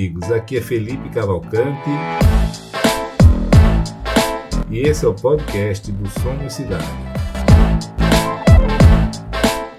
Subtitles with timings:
[0.00, 1.90] amigos, aqui é Felipe Cavalcante
[4.70, 6.86] e esse é o podcast do Somos Cidade.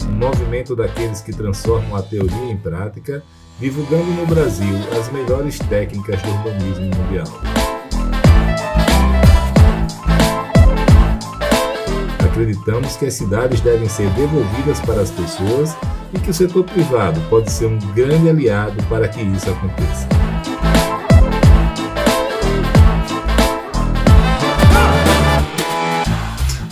[0.07, 3.23] Um movimento daqueles que transformam a teoria em prática,
[3.59, 7.25] divulgando no Brasil as melhores técnicas do urbanismo mundial.
[12.31, 15.75] acreditamos que as cidades devem ser devolvidas para as pessoas
[16.13, 20.07] e que o setor privado pode ser um grande aliado para que isso aconteça.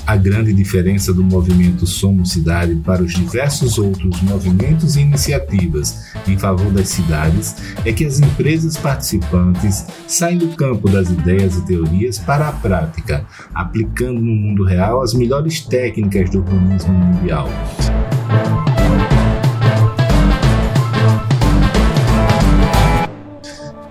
[0.09, 6.35] A grande diferença do movimento Somos Cidade para os diversos outros movimentos e iniciativas em
[6.35, 12.17] favor das cidades é que as empresas participantes saem do campo das ideias e teorias
[12.17, 17.48] para a prática, aplicando no mundo real as melhores técnicas do urbanismo mundial.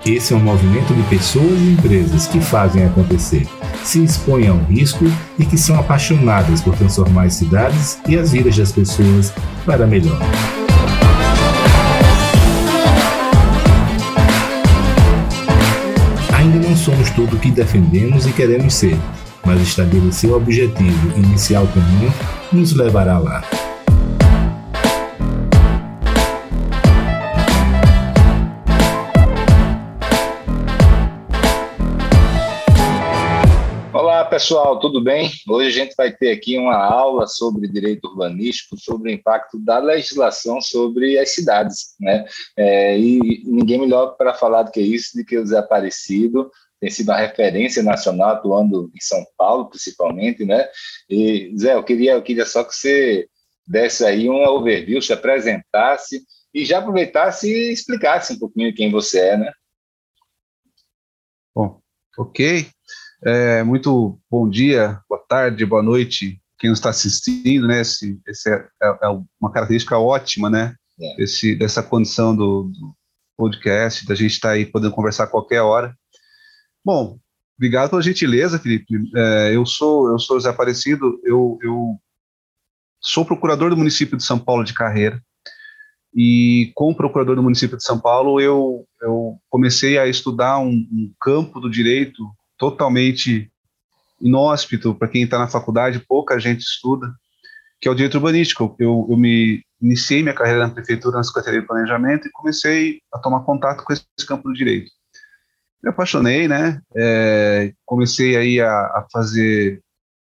[0.08, 3.46] Esse é um movimento de pessoas e empresas que fazem acontecer,
[3.84, 5.04] se expõem ao risco
[5.38, 9.34] e que são apaixonadas por transformar as cidades e as vidas das pessoas
[9.66, 10.18] para melhor.
[16.38, 18.96] Ainda não somos tudo o que defendemos e queremos ser,
[19.44, 22.10] mas estabelecer o objetivo inicial comum
[22.50, 23.44] nos levará lá.
[34.38, 35.32] Pessoal, tudo bem?
[35.48, 39.80] Hoje a gente vai ter aqui uma aula sobre direito urbanístico, sobre o impacto da
[39.80, 42.24] legislação sobre as cidades, né?
[42.56, 46.88] É, e ninguém melhor para falar do que isso do que o Zé Aparecido, tem
[46.88, 50.68] sido uma referência nacional atuando em São Paulo, principalmente, né?
[51.10, 53.26] E Zé, eu queria, eu queria só que você
[53.66, 56.22] desse aí um overview, se apresentasse
[56.54, 59.52] e já aproveitasse e explicasse um pouquinho quem você é, né?
[61.52, 61.80] Bom,
[62.16, 62.70] ok.
[63.24, 67.80] É, muito bom dia, boa tarde, boa noite, quem nos está assistindo, né?
[67.80, 69.08] Esse, esse é, é, é,
[69.40, 70.76] uma característica ótima, né?
[71.00, 71.22] É.
[71.24, 72.96] Esse, dessa condição do, do,
[73.36, 75.96] podcast, da gente estar tá aí podendo conversar a qualquer hora.
[76.84, 77.18] Bom,
[77.56, 78.94] obrigado pela gentileza, Felipe.
[79.16, 81.96] É, eu sou eu sou Zé Aparecido, eu, eu
[83.00, 85.20] sou procurador do município de São Paulo de Carreira.
[86.14, 91.12] E como procurador do município de São Paulo, eu, eu comecei a estudar um, um
[91.20, 92.24] campo do direito
[92.58, 93.50] totalmente
[94.20, 97.12] inóspito para quem está na faculdade, pouca gente estuda,
[97.80, 98.74] que é o direito urbanístico.
[98.78, 103.18] Eu, eu me iniciei minha carreira na prefeitura, na Secretaria de Planejamento e comecei a
[103.18, 104.90] tomar contato com esse campo do direito.
[105.82, 106.82] Me apaixonei, né?
[106.96, 109.80] É, comecei aí a, a, fazer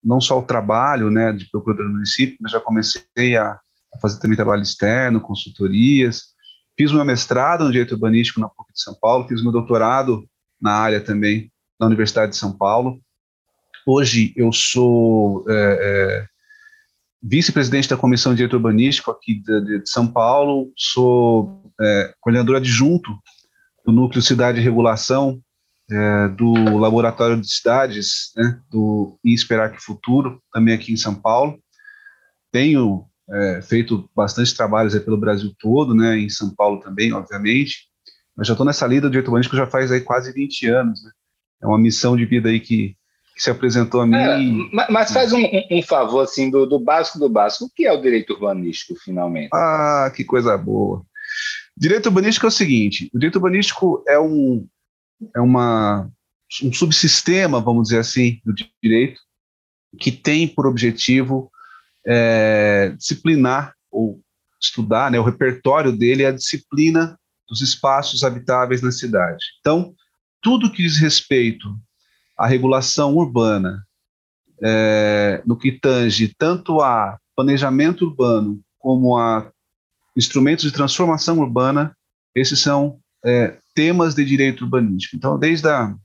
[0.04, 4.20] não só o trabalho, né, de procurador do município, mas já comecei a, a fazer
[4.20, 6.34] também trabalho externo, consultorias.
[6.78, 10.26] Fiz meu mestrado no direito urbanístico na PUC de São Paulo, fiz meu doutorado
[10.62, 13.00] na área também na Universidade de São Paulo.
[13.86, 16.28] Hoje eu sou é, é,
[17.24, 23.12] vice-presidente da Comissão de Direito Urbanístico aqui de, de São Paulo, sou é, coordenador adjunto
[23.86, 25.42] do Núcleo Cidade e Regulação
[25.90, 31.58] é, do Laboratório de Cidades, né, do Inspirac Futuro, também aqui em São Paulo.
[32.52, 37.88] Tenho é, feito bastante trabalhos pelo Brasil todo, né, em São Paulo também, obviamente,
[38.36, 41.12] mas já estou nessa lida do direito urbanístico já faz aí quase 20 anos, né?
[41.62, 42.96] É uma missão de vida aí que,
[43.36, 44.16] que se apresentou a mim.
[44.16, 47.66] É, mas faz um, um, favor assim do, do, básico do básico.
[47.66, 49.50] O que é o direito urbanístico, finalmente?
[49.54, 51.04] Ah, que coisa boa.
[51.76, 54.68] Direito urbanístico é o seguinte: o direito urbanístico é um
[55.36, 56.10] é uma
[56.64, 59.22] um subsistema, vamos dizer assim, do direito
[60.00, 61.52] que tem por objetivo
[62.06, 64.20] é, disciplinar ou
[64.62, 69.44] estudar, né, o repertório dele é a disciplina dos espaços habitáveis na cidade.
[69.60, 69.96] Então,
[70.42, 71.76] tudo que diz respeito
[72.38, 73.86] à regulação urbana,
[74.62, 79.52] é, no que tange tanto a planejamento urbano como a
[80.16, 81.96] instrumentos de transformação urbana,
[82.36, 85.16] esses são é, temas de direito urbanístico.
[85.16, 85.96] Então, desde a,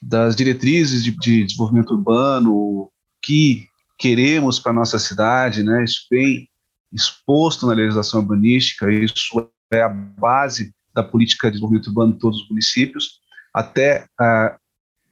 [0.00, 2.90] das diretrizes de, de desenvolvimento urbano
[3.22, 3.68] que
[3.98, 6.48] queremos para nossa cidade, né, isso bem
[6.92, 12.40] exposto na legislação urbanística, isso é a base da política de desenvolvimento urbano de todos
[12.40, 13.20] os municípios,
[13.52, 14.56] até a,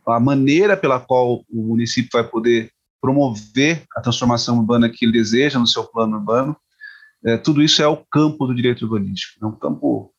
[0.08, 2.70] a maneira pela qual o município vai poder
[3.02, 6.56] promover a transformação urbana que ele deseja no seu plano urbano.
[7.22, 9.44] É, tudo isso é o campo do direito urbanístico.
[9.44, 10.10] É um campo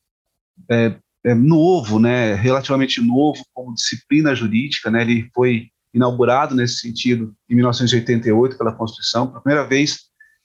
[0.69, 4.91] é, é novo, né, relativamente novo como disciplina jurídica.
[4.91, 9.27] Né, ele foi inaugurado nesse sentido em 1988 pela Constituição.
[9.27, 10.01] Pela primeira vez,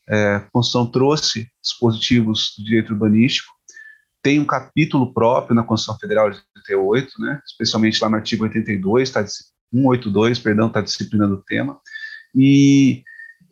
[0.08, 3.59] é, a Constituição trouxe dispositivos do direito urbanístico
[4.22, 6.38] tem um capítulo próprio na Constituição Federal de
[6.68, 9.24] 88, né, especialmente lá no artigo 82, tá,
[9.72, 11.80] 182, perdão, está disciplinando o tema,
[12.34, 13.02] e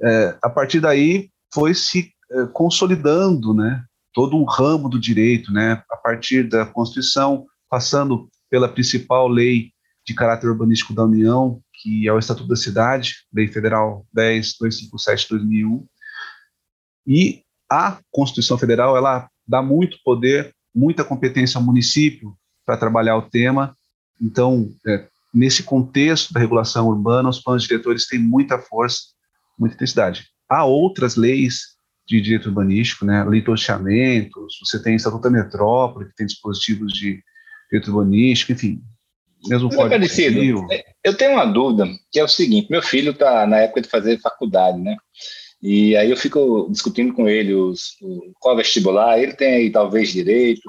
[0.03, 5.83] é, a partir daí foi se é, consolidando, né, todo um ramo do direito, né,
[5.91, 9.71] a partir da Constituição, passando pela principal lei
[10.07, 15.87] de caráter urbanístico da União, que é o Estatuto da Cidade, Lei Federal 10.257/2001,
[17.07, 23.29] e a Constituição Federal ela dá muito poder, muita competência ao município para trabalhar o
[23.29, 23.77] tema.
[24.21, 29.01] Então, é, nesse contexto da regulação urbana, os planos diretores têm muita força,
[29.59, 30.29] muita intensidade.
[30.49, 31.77] Há outras leis
[32.07, 34.31] de direito urbanístico, né, lei de
[34.65, 37.23] você tem Estatuto da Metrópole, que tem dispositivos de
[37.71, 38.81] direito urbanístico, enfim,
[39.47, 40.67] mesmo Código parecido.
[41.05, 44.19] Eu tenho uma dúvida, que é o seguinte, meu filho está na época de fazer
[44.21, 44.97] faculdade, né,
[45.63, 50.13] e aí eu fico discutindo com ele os, o, qual vestibular, ele tem aí talvez
[50.13, 50.63] direito,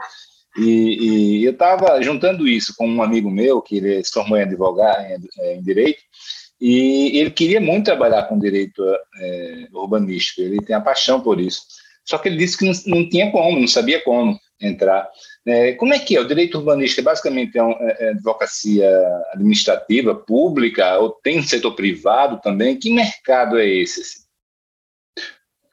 [0.57, 4.43] e, e eu estava juntando isso com um amigo meu, que ele se formou em
[4.43, 5.99] advogado, em, em direito,
[6.59, 8.83] e ele queria muito trabalhar com direito
[9.21, 11.61] é, urbanístico, ele tem a paixão por isso.
[12.03, 15.07] Só que ele disse que não, não tinha como, não sabia como entrar.
[15.45, 16.19] É, como é que é?
[16.19, 18.89] O direito urbanístico é basicamente é, é, é advocacia
[19.33, 22.77] administrativa, pública, ou tem setor privado também?
[22.77, 24.27] Que mercado é esse?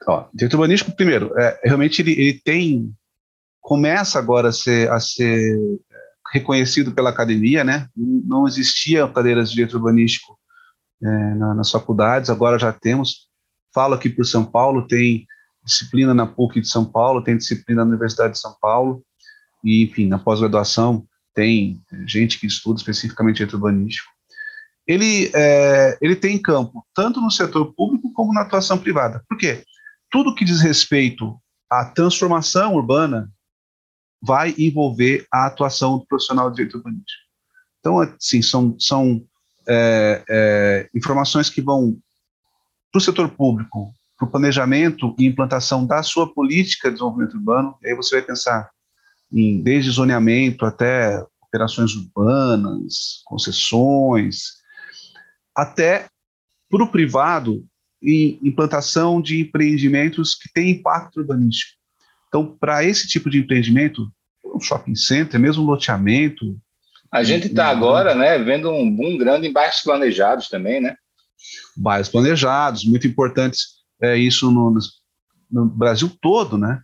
[0.07, 2.93] Ó, direito urbanístico, primeiro, é, realmente ele, ele tem
[3.59, 5.59] começa agora a ser, a ser
[6.31, 7.89] reconhecido pela academia, né?
[7.95, 10.39] Não existia cadeiras de direito urbanístico
[11.03, 13.27] é, na, nas faculdades, agora já temos.
[13.73, 15.27] Falo aqui por São Paulo, tem
[15.65, 19.03] disciplina na PUC de São Paulo, tem disciplina na Universidade de São Paulo,
[19.61, 21.05] e, enfim, na pós-graduação
[21.35, 24.09] tem gente que estuda especificamente direito urbanístico.
[24.87, 29.21] Ele, é, ele tem campo tanto no setor público como na atuação privada.
[29.27, 29.61] Por quê?
[30.09, 31.39] Tudo que diz respeito
[31.69, 33.31] à transformação urbana
[34.21, 37.23] vai envolver a atuação do profissional de direito urbanístico.
[37.79, 39.23] Então, assim, são, são
[39.67, 41.97] é, é, informações que vão
[42.91, 47.77] para o setor público, para o planejamento e implantação da sua política de desenvolvimento urbano,
[47.85, 48.69] aí você vai pensar
[49.31, 54.57] em desde zoneamento até operações urbanas, concessões,
[55.55, 56.07] até
[56.69, 57.65] para o privado
[58.01, 61.77] em implantação de empreendimentos que têm impacto urbanístico.
[62.27, 64.11] Então, para esse tipo de empreendimento,
[64.45, 66.57] um shopping center, mesmo um loteamento.
[67.11, 70.95] A gente está agora né, vendo um boom grande em bairros planejados também, né?
[71.75, 74.77] Bairros planejados, muito importantes é, isso no,
[75.49, 76.81] no Brasil todo, né?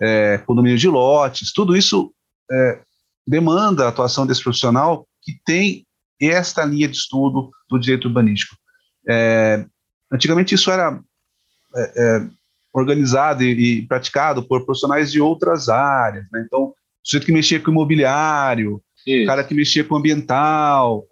[0.00, 2.12] É, condomínio de lotes, tudo isso
[2.50, 2.80] é,
[3.26, 5.86] demanda a atuação desse profissional que tem
[6.20, 8.56] esta linha de estudo do direito urbanístico.
[9.08, 9.64] É,
[10.12, 11.00] antigamente isso era
[11.74, 12.28] é, é,
[12.72, 16.42] organizado e, e, praticado por profissionais de outras áreas, né?
[16.46, 21.06] então o sujeito que mexia com imobiliário, o cara que mexia com ambiental.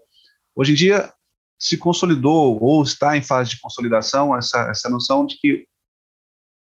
[0.54, 1.10] Hoje em dia
[1.58, 5.66] se consolidou ou está em fase de consolidação essa, essa noção de que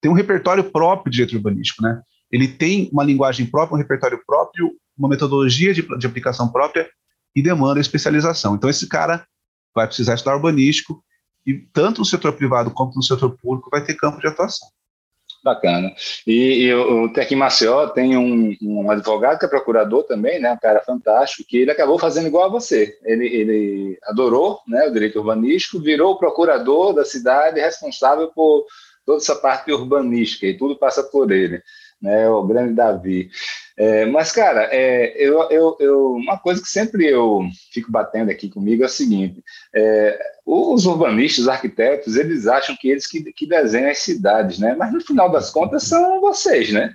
[0.00, 2.00] tem um repertório próprio de direito urbanístico, né?
[2.30, 6.88] Ele tem uma linguagem própria, um repertório próprio, uma metodologia de, de aplicação própria
[7.34, 8.54] e demanda especialização.
[8.54, 9.26] Então esse cara
[9.74, 11.02] vai precisar estudar urbanístico
[11.48, 14.68] e tanto no setor privado quanto no setor público vai ter campo de atuação.
[15.42, 15.94] Bacana.
[16.26, 20.58] E, e o Tec Maceió tem um, um, advogado que é procurador também, né, um
[20.58, 22.98] cara fantástico, que ele acabou fazendo igual a você.
[23.04, 28.66] Ele, ele adorou né, o direito urbanístico, virou procurador da cidade, responsável por
[29.06, 31.62] toda essa parte urbanística, e tudo passa por ele
[32.00, 33.30] né, o grande Davi.
[33.78, 37.42] É, mas, cara, é, eu, eu, eu, uma coisa que sempre eu
[37.72, 39.40] fico batendo aqui comigo é o seguinte:
[39.72, 44.74] é, os urbanistas, os arquitetos, eles acham que eles que, que desenham as cidades, né?
[44.76, 46.92] Mas no final das contas são vocês, né?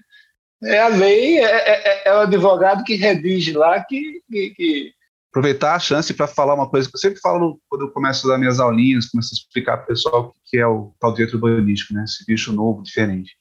[0.62, 4.92] É a lei, é, é, é, é o advogado que redige lá que, que, que
[5.32, 8.34] aproveitar a chance para falar uma coisa que eu sempre falo quando eu começo a
[8.34, 11.36] dar minhas aulinhas, começo a explicar para o pessoal o que é o tal direito
[11.36, 12.04] urbanístico, né?
[12.04, 13.32] Esse bicho novo, diferente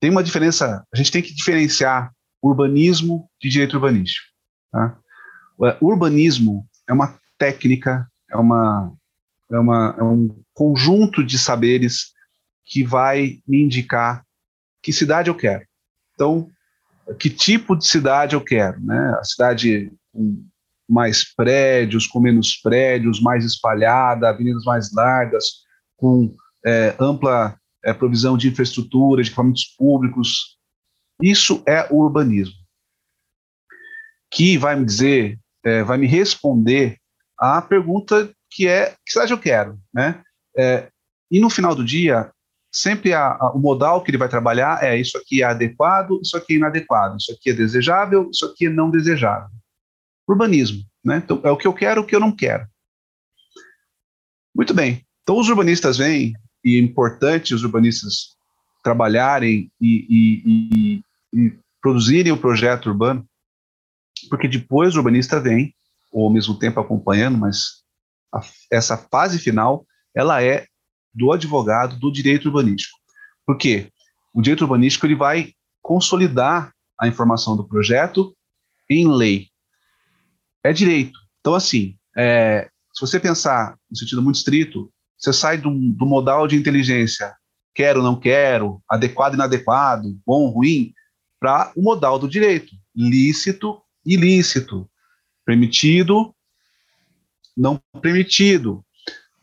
[0.00, 4.26] tem uma diferença, a gente tem que diferenciar urbanismo de direito urbanístico.
[4.70, 4.98] Tá?
[5.80, 8.92] O urbanismo é uma técnica, é, uma,
[9.50, 12.12] é, uma, é um conjunto de saberes
[12.64, 14.24] que vai me indicar
[14.82, 15.64] que cidade eu quero.
[16.14, 16.48] Então,
[17.18, 19.16] que tipo de cidade eu quero, né?
[19.18, 20.44] A cidade com
[20.88, 25.44] mais prédios, com menos prédios, mais espalhada, avenidas mais largas,
[25.96, 30.57] com é, ampla é, provisão de infraestrutura, de equipamentos públicos.
[31.22, 32.54] Isso é o urbanismo.
[34.30, 36.98] Que vai me dizer, é, vai me responder
[37.38, 39.78] a pergunta que é: que cidade eu quero?
[39.92, 40.22] Né?
[40.56, 40.88] É,
[41.30, 42.30] e no final do dia,
[42.72, 46.36] sempre a, a, o modal que ele vai trabalhar é isso aqui é adequado, isso
[46.36, 49.50] aqui é inadequado, isso aqui é desejável, isso aqui é não desejável.
[50.28, 51.22] Urbanismo, né?
[51.24, 52.66] Então, é o que eu quero, o que eu não quero.
[54.54, 55.04] Muito bem.
[55.22, 56.34] Então, os urbanistas vêm,
[56.64, 58.36] e é importante os urbanistas
[58.82, 63.26] trabalharem e, e, e, e produzirem o projeto urbano,
[64.28, 65.74] porque depois o urbanista vem,
[66.12, 67.84] ou ao mesmo tempo acompanhando, mas
[68.32, 70.66] a, essa fase final, ela é
[71.14, 72.98] do advogado do direito urbanístico.
[73.46, 73.90] Por quê?
[74.34, 78.36] O direito urbanístico ele vai consolidar a informação do projeto
[78.90, 79.48] em lei.
[80.62, 81.18] É direito.
[81.40, 86.46] Então, assim, é, se você pensar no sentido muito estrito, você sai do, do modal
[86.46, 87.34] de inteligência,
[87.74, 90.92] quero, não quero, adequado, inadequado, bom, ruim,
[91.40, 94.88] para o modal do direito, lícito, ilícito,
[95.44, 96.34] permitido,
[97.56, 98.84] não permitido.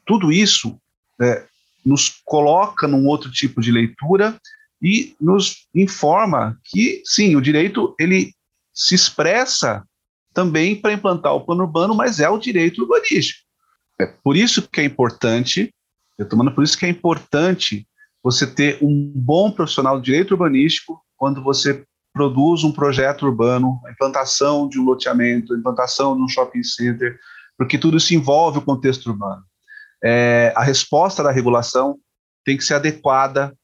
[0.06, 0.80] Tudo isso
[1.22, 1.46] é,
[1.86, 4.40] nos coloca num outro tipo de leitura
[4.82, 8.34] e nos informa que, sim, o direito ele
[8.74, 9.84] se expressa
[10.34, 13.46] também para implantar o plano urbano, mas é o direito urbanístico.
[14.00, 15.74] É por isso que é importante,
[16.20, 17.88] estou por isso que é importante
[18.22, 23.92] você ter um bom profissional de direito urbanístico quando você produz um projeto urbano, a
[23.92, 27.18] implantação de um loteamento, a implantação de um shopping center,
[27.58, 29.44] porque tudo isso envolve o contexto urbano
[30.04, 31.98] é, a resposta da regulação
[32.46, 33.58] tem que ser adequada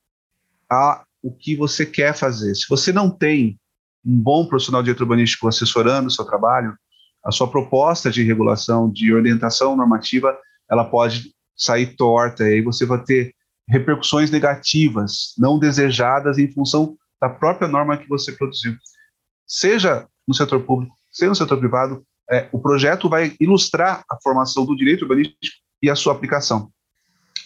[0.68, 2.56] a o que você quer fazer.
[2.56, 3.60] Se você não tem
[4.04, 6.76] um bom profissional de direito urbanístico assessorando o seu trabalho,
[7.24, 10.36] a sua proposta de regulação, de orientação normativa,
[10.68, 13.36] ela pode sair torta, e aí você vai ter
[13.70, 18.76] repercussões negativas, não desejadas em função da própria norma que você produziu.
[19.46, 24.66] Seja no setor público, seja no setor privado, é, o projeto vai ilustrar a formação
[24.66, 26.72] do direito urbanístico e a sua aplicação.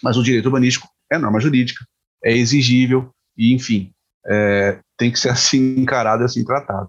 [0.02, 1.84] Mas o direito urbanístico é norma jurídica,
[2.24, 3.92] é exigível e, enfim,
[4.26, 6.88] é, tem que ser assim encarado e assim tratado.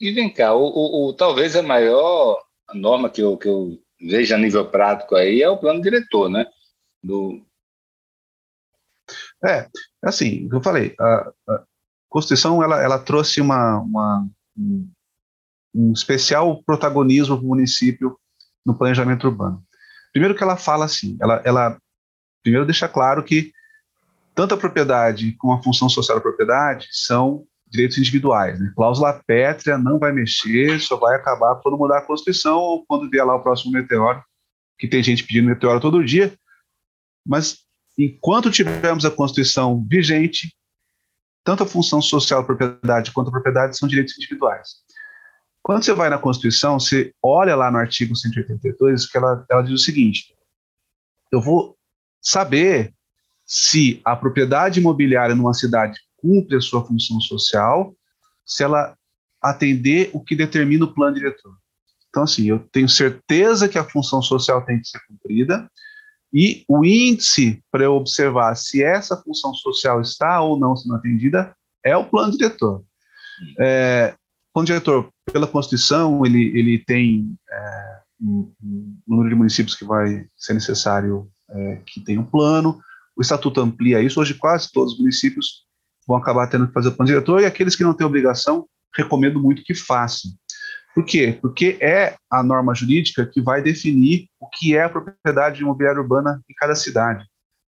[0.00, 4.34] E vem cá, o, o, o, talvez a maior norma que eu, que eu vejo
[4.34, 6.46] a nível prático aí é o plano diretor, né?
[7.02, 7.44] Do...
[9.44, 9.68] É,
[10.02, 11.64] assim, eu falei, a, a
[12.14, 14.88] Constituição ela, ela trouxe uma, uma um,
[15.74, 18.16] um especial protagonismo para o município
[18.64, 19.60] no planejamento urbano.
[20.12, 21.76] Primeiro que ela fala assim, ela, ela
[22.40, 23.50] primeiro deixa claro que
[24.32, 28.60] tanto a propriedade como a função social da propriedade são direitos individuais.
[28.60, 28.72] Né?
[28.76, 33.26] Cláusula pétrea não vai mexer, só vai acabar quando mudar a Constituição ou quando vier
[33.26, 34.22] lá o próximo meteoro,
[34.78, 36.32] que tem gente pedindo meteoro todo dia.
[37.26, 37.58] Mas
[37.98, 40.54] enquanto tivermos a Constituição vigente,
[41.44, 44.82] tanto a função social da propriedade quanto a propriedade são direitos individuais.
[45.62, 49.72] Quando você vai na Constituição, você olha lá no artigo 182, que ela, ela diz
[49.72, 50.34] o seguinte:
[51.30, 51.76] eu vou
[52.20, 52.94] saber
[53.46, 57.94] se a propriedade imobiliária numa cidade cumpre a sua função social,
[58.44, 58.96] se ela
[59.40, 61.54] atender o que determina o plano diretor.
[62.08, 65.70] Então, assim, eu tenho certeza que a função social tem que ser cumprida,
[66.34, 71.54] e o índice para eu observar se essa função social está ou não sendo atendida
[71.84, 72.82] é o plano diretor.
[73.60, 74.16] É,
[74.52, 80.26] plano diretor, pela Constituição, ele, ele tem é, um, um, número de municípios que vai
[80.36, 82.80] ser necessário é, que tenha um plano.
[83.16, 84.20] O Estatuto amplia isso.
[84.20, 85.64] Hoje, quase todos os municípios
[86.06, 89.40] vão acabar tendo que fazer o plano diretor, e aqueles que não têm obrigação, recomendo
[89.40, 90.32] muito que façam.
[90.94, 91.36] Por quê?
[91.40, 96.40] Porque é a norma jurídica que vai definir o que é a propriedade imobiliária urbana
[96.48, 97.26] em cada cidade.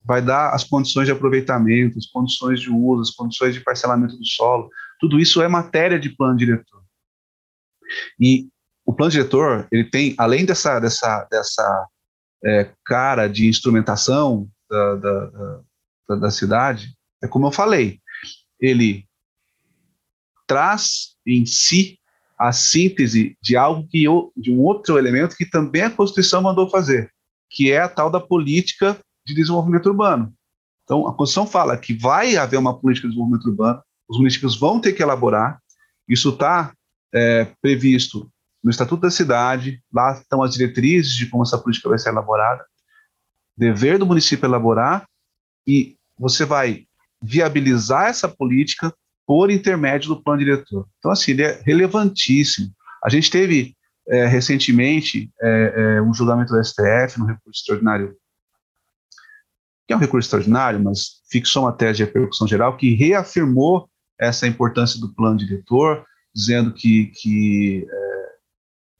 [0.04, 4.26] Vai dar as condições de aproveitamento, as condições de uso, as condições de parcelamento do
[4.26, 6.82] solo, tudo isso é matéria de plano diretor.
[8.18, 8.48] E
[8.84, 11.88] o plano diretor, ele tem, além dessa, dessa, dessa
[12.44, 15.26] é, cara de instrumentação da, da,
[16.08, 18.00] da, da cidade, é como eu falei,
[18.60, 19.06] ele
[20.46, 21.98] traz em si
[22.42, 26.68] a síntese de algo que eu, de um outro elemento que também a Constituição mandou
[26.68, 27.08] fazer,
[27.48, 30.34] que é a tal da política de desenvolvimento urbano.
[30.82, 34.80] Então, a Constituição fala que vai haver uma política de desenvolvimento urbano, os municípios vão
[34.80, 35.60] ter que elaborar.
[36.08, 36.74] Isso está
[37.14, 38.28] é, previsto
[38.60, 42.64] no Estatuto da Cidade, lá estão as diretrizes de como essa política vai ser elaborada.
[43.56, 45.06] Dever do município elaborar
[45.64, 46.86] e você vai
[47.22, 48.92] viabilizar essa política
[49.26, 50.86] por intermédio do plano diretor.
[50.98, 52.68] Então, assim, ele é relevantíssimo.
[53.04, 53.76] A gente teve
[54.08, 58.16] é, recentemente é, é, um julgamento do STF no recurso extraordinário
[59.86, 63.88] que é um recurso extraordinário, mas fixou uma tese de repercussão geral que reafirmou
[64.18, 68.26] essa importância do plano diretor, dizendo que, que é,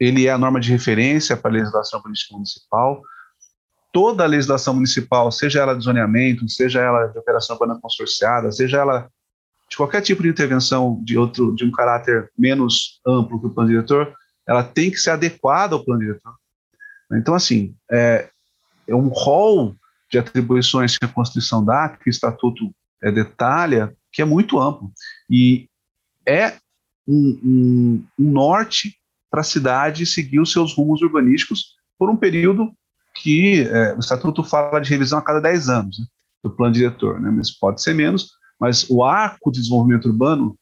[0.01, 3.01] ele é a norma de referência para a legislação política municipal.
[3.93, 8.79] toda a legislação municipal, seja ela de zoneamento, seja ela de operação urbana consorciada, seja
[8.79, 9.09] ela
[9.73, 13.71] de qualquer tipo de intervenção de outro de um caráter menos amplo que o plano
[13.71, 14.15] diretor,
[14.47, 16.35] ela tem que ser adequada ao plano diretor.
[17.15, 18.29] Então, assim, é,
[18.87, 19.75] é um rol
[20.11, 22.71] de atribuições que a Constituição dá, que o Estatuto
[23.03, 24.93] é, detalha, que é muito amplo.
[25.31, 25.71] E
[26.27, 26.53] é
[27.09, 28.95] um, um, um norte
[29.31, 32.71] para a cidade seguir os seus rumos urbanísticos por um período
[33.15, 36.05] que é, o Estatuto fala de revisão a cada 10 anos né,
[36.45, 40.57] do plano diretor, né, mas pode ser menos, mas o arco de desenvolvimento urbano,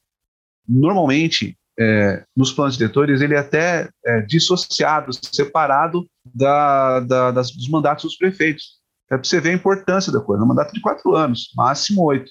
[0.67, 7.69] normalmente, é, nos planos diretores, ele é até é, dissociado, separado da, da, das, dos
[7.69, 8.81] mandatos dos prefeitos.
[9.11, 10.43] É para você ver a importância da coisa.
[10.43, 12.31] É um mandato de quatro anos, máximo oito.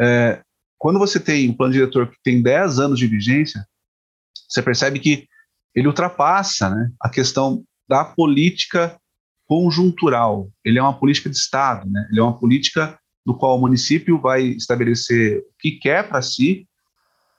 [0.00, 0.42] É,
[0.76, 3.64] quando você tem um plano diretor que tem 10 anos de vigência,
[4.48, 5.28] você percebe que
[5.76, 8.98] ele ultrapassa né, a questão da política
[9.46, 10.50] conjuntural.
[10.64, 12.08] Ele é uma política de Estado, né?
[12.10, 16.66] ele é uma política no qual o município vai estabelecer o que quer para si,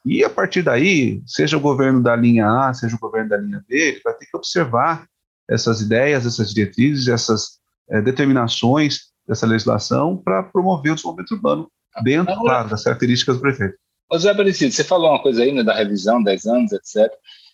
[0.05, 3.65] e a partir daí, seja o governo da linha A, seja o governo da linha
[3.67, 5.08] B, ele vai ter que observar
[5.50, 7.58] essas ideias, essas diretrizes, essas
[7.89, 11.72] é, determinações dessa legislação para promover o desenvolvimento urbano
[12.03, 13.75] dentro, Agora, claro, das características do prefeito.
[14.13, 17.12] José Aparecido, você falou uma coisa aí né, da revisão, 10 anos, etc.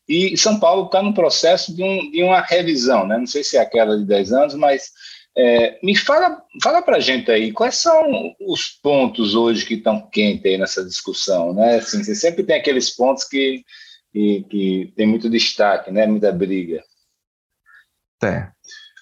[0.10, 3.18] E São Paulo está no processo de, um, de, uma revisão, né?
[3.18, 4.92] não sei se é aquela de 10 anos, mas
[5.38, 10.10] é, me fala, fala para a gente aí, quais são os pontos hoje que estão
[10.10, 11.54] quentes aí nessa discussão?
[11.54, 11.76] Né?
[11.76, 13.64] Assim, você sempre tem aqueles pontos que,
[14.12, 16.08] que, que tem muito destaque, né?
[16.08, 16.82] muita briga.
[18.24, 18.50] É.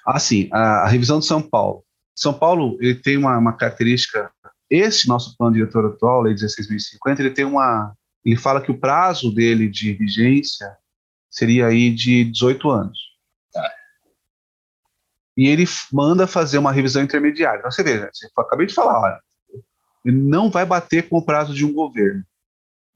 [0.07, 1.83] Assim, a, a revisão de São Paulo.
[2.15, 4.31] São Paulo ele tem uma, uma característica
[4.69, 7.93] esse nosso plano diretor atual, Lei 16.050, ele tem uma,
[8.25, 10.75] ele fala que o prazo dele de vigência
[11.29, 12.97] seria aí de 18 anos.
[15.35, 17.59] E ele manda fazer uma revisão intermediária.
[17.59, 19.19] Então você veja, você acabei de falar, olha,
[20.05, 22.23] ele não vai bater com o prazo de um governo,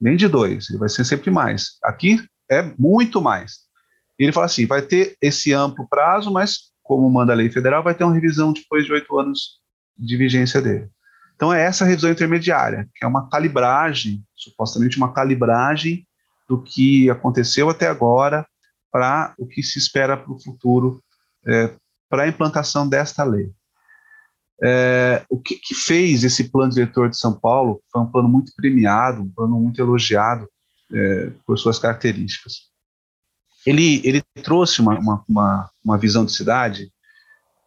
[0.00, 1.78] nem de dois, ele vai ser sempre mais.
[1.82, 3.66] Aqui é muito mais.
[4.18, 7.82] E ele fala assim, vai ter esse amplo prazo, mas como manda a lei federal,
[7.82, 9.60] vai ter uma revisão depois de oito anos
[9.96, 10.88] de vigência dele.
[11.36, 16.04] Então, é essa revisão intermediária, que é uma calibragem, supostamente uma calibragem
[16.48, 18.44] do que aconteceu até agora
[18.90, 21.00] para o que se espera para o futuro,
[21.46, 21.70] é,
[22.08, 23.50] para a implantação desta lei.
[24.62, 27.80] É, o que, que, fez esse plano diretor de São Paulo?
[27.92, 30.48] Foi um plano muito premiado, um plano muito elogiado
[30.92, 32.68] é, por suas características.
[33.64, 36.90] Ele, ele trouxe uma, uma, uma, uma visão de cidade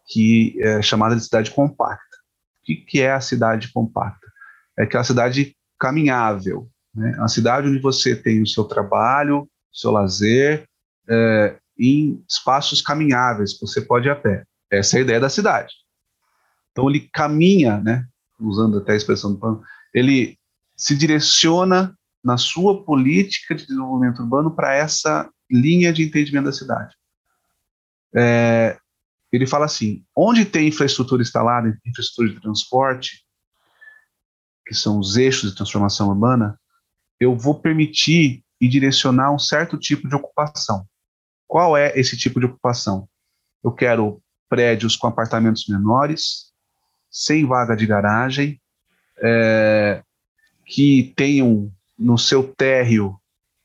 [0.06, 2.16] que é chamada de cidade compacta.
[2.60, 4.26] O que, que é a cidade compacta?
[4.78, 7.14] É aquela cidade caminhável, né?
[7.18, 10.66] uma cidade onde você tem o seu trabalho, o seu lazer,
[11.08, 14.44] é, em espaços caminháveis, você pode ir a pé.
[14.70, 15.74] Essa é a ideia da cidade.
[16.70, 18.06] Então ele caminha, né,
[18.38, 20.38] usando até a expressão do plano, ele
[20.76, 26.94] se direciona na sua política de desenvolvimento urbano para essa linha de entendimento da cidade.
[28.14, 28.78] É,
[29.32, 33.24] ele fala assim: onde tem infraestrutura instalada, infraestrutura de transporte,
[34.66, 36.58] que são os eixos de transformação urbana,
[37.18, 40.86] eu vou permitir e direcionar um certo tipo de ocupação.
[41.52, 43.06] Qual é esse tipo de ocupação?
[43.62, 46.50] Eu quero prédios com apartamentos menores,
[47.10, 48.58] sem vaga de garagem,
[49.22, 50.02] é,
[50.64, 53.20] que tenham no seu térreo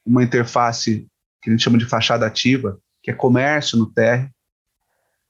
[0.06, 1.08] uma interface
[1.41, 4.30] que a gente chama de fachada ativa, que é comércio no térreo,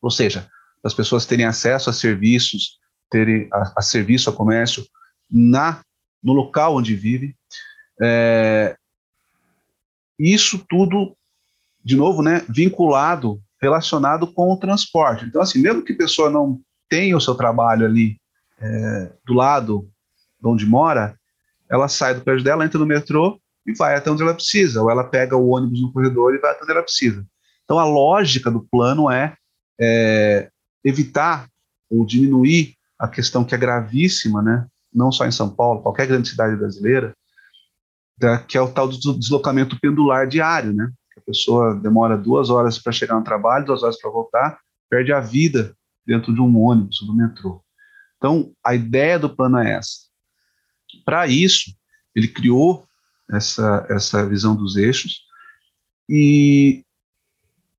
[0.02, 0.50] ou seja,
[0.84, 4.84] as pessoas terem acesso a serviços, terem a, a serviço, a comércio
[5.30, 5.84] na
[6.24, 7.38] no local onde vive.
[8.02, 8.76] É,
[10.18, 11.16] isso tudo,
[11.88, 15.24] de novo, né, vinculado, relacionado com o transporte.
[15.24, 18.18] Então, assim, mesmo que a pessoa não tenha o seu trabalho ali
[18.60, 19.90] é, do lado
[20.38, 21.18] de onde mora,
[21.72, 24.92] ela sai do prédio dela, entra no metrô e vai até onde ela precisa, ou
[24.92, 27.26] ela pega o ônibus no corredor e vai até onde ela precisa.
[27.64, 29.34] Então, a lógica do plano é
[29.80, 30.50] é,
[30.84, 31.48] evitar
[31.90, 36.28] ou diminuir a questão que é gravíssima, né, não só em São Paulo, qualquer grande
[36.28, 37.16] cidade brasileira,
[38.18, 40.92] da, que é o tal do deslocamento pendular diário, né?
[41.28, 44.60] Pessoa demora duas horas para chegar no trabalho, duas horas para voltar,
[44.90, 47.62] perde a vida dentro de um ônibus, do metrô.
[48.16, 50.08] Então, a ideia do plano é essa.
[51.04, 51.76] Para isso,
[52.16, 52.88] ele criou
[53.30, 55.24] essa, essa visão dos eixos
[56.10, 56.86] e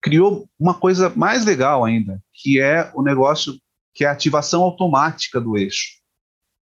[0.00, 3.58] criou uma coisa mais legal ainda, que é o negócio
[3.94, 5.98] que é a ativação automática do eixo.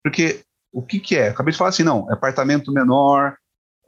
[0.03, 1.29] Porque o que, que é?
[1.29, 3.37] Acabei de falar assim, não, é apartamento menor,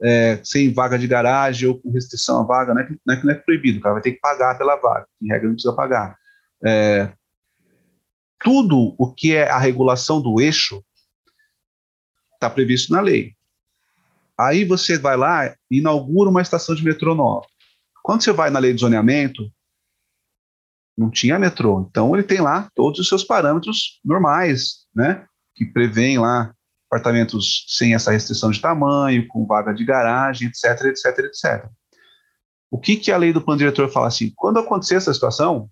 [0.02, 3.22] é, sem vaga de garagem ou com restrição à vaga, não é que não é,
[3.22, 5.74] não é proibido, o cara vai ter que pagar pela vaga, em regra não precisa
[5.74, 6.16] pagar.
[6.64, 7.12] É,
[8.42, 10.84] tudo o que é a regulação do eixo
[12.34, 13.34] está previsto na lei.
[14.38, 17.46] Aí você vai lá e inaugura uma estação de metrô nova.
[18.02, 19.50] Quando você vai na lei de zoneamento,
[20.96, 21.86] não tinha metrô.
[21.88, 25.26] Então ele tem lá todos os seus parâmetros normais, né?
[25.54, 26.54] Que prevêem lá
[26.94, 31.68] apartamentos sem essa restrição de tamanho, com vaga de garagem, etc, etc, etc.
[32.70, 34.32] O que, que a lei do plano diretor fala assim?
[34.36, 35.68] Quando acontecer essa situação,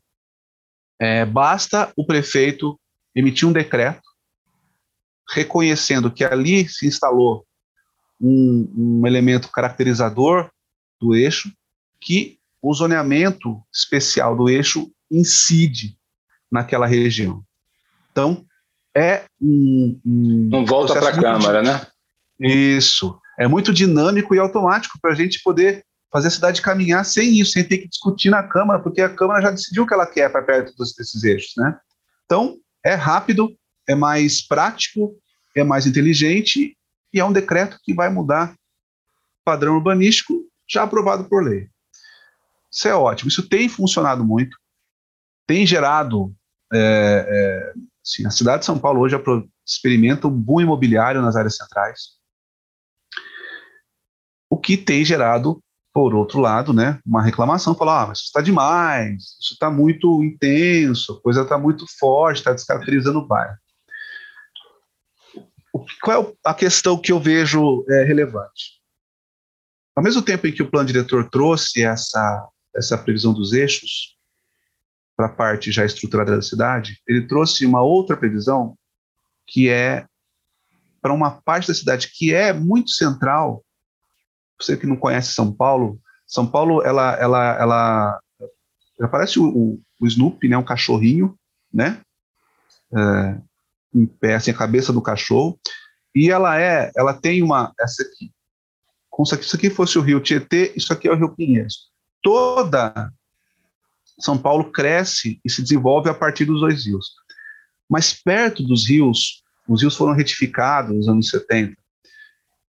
[0.99, 2.79] é, basta o prefeito
[3.15, 4.03] emitir um decreto
[5.31, 7.47] reconhecendo que ali se instalou
[8.21, 10.51] um, um elemento caracterizador
[11.01, 11.53] do eixo,
[12.01, 15.97] que o zoneamento especial do eixo incide
[16.51, 17.43] naquela região.
[18.11, 18.45] Então,
[18.97, 20.01] é um.
[20.05, 21.87] um Não volta para a Câmara, né?
[22.39, 23.19] Isso.
[23.39, 27.53] É muito dinâmico e automático para a gente poder fazer a cidade caminhar sem isso,
[27.53, 30.31] sem ter que discutir na Câmara, porque a Câmara já decidiu o que ela quer
[30.31, 31.79] para perto desses eixos, né?
[32.27, 33.49] Então, é rápido,
[33.89, 35.17] é mais prático,
[35.57, 36.77] é mais inteligente
[37.13, 38.55] e é um decreto que vai mudar
[39.45, 41.69] padrão urbanístico já aprovado por lei.
[42.71, 44.57] Isso é ótimo, isso tem funcionado muito,
[45.47, 46.35] tem gerado.
[46.73, 47.73] É, é,
[48.05, 49.17] assim, a cidade de São Paulo hoje
[49.67, 52.21] experimenta um boom imobiliário nas áreas centrais,
[54.51, 55.63] o que tem gerado
[55.93, 60.23] por outro lado, né, uma reclamação, falar, ah, mas isso está demais, isso está muito
[60.25, 63.57] intenso, a coisa está muito forte, está descaracterizando o bairro.
[66.03, 68.81] Qual é a questão que eu vejo é, relevante?
[69.95, 74.17] Ao mesmo tempo em que o plano diretor trouxe essa, essa previsão dos eixos
[75.23, 78.77] para a parte já estruturada da cidade, ele trouxe uma outra previsão
[79.47, 80.05] que é
[81.01, 83.65] para uma parte da cidade que é muito central.
[84.61, 88.21] Você que não conhece São Paulo, São Paulo, ela, ela, ela,
[88.99, 91.37] ela parece o, o, o Snoopy, né, um cachorrinho,
[91.73, 92.01] né,
[92.93, 93.39] é,
[93.95, 95.59] em pé, assim, a cabeça do cachorro,
[96.15, 98.33] e ela é, ela tem uma, essa aqui,
[99.11, 101.91] como se isso aqui fosse o rio Tietê, isso aqui é o rio Pinheiros.
[102.23, 103.13] Toda
[104.19, 107.13] São Paulo cresce e se desenvolve a partir dos dois rios.
[107.89, 111.77] Mas perto dos rios, os rios foram retificados nos anos 70,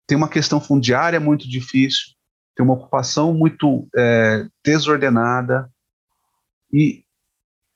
[0.06, 2.14] tem uma questão fundiária muito difícil,
[2.56, 5.72] tem uma ocupação muito é, desordenada
[6.72, 7.04] e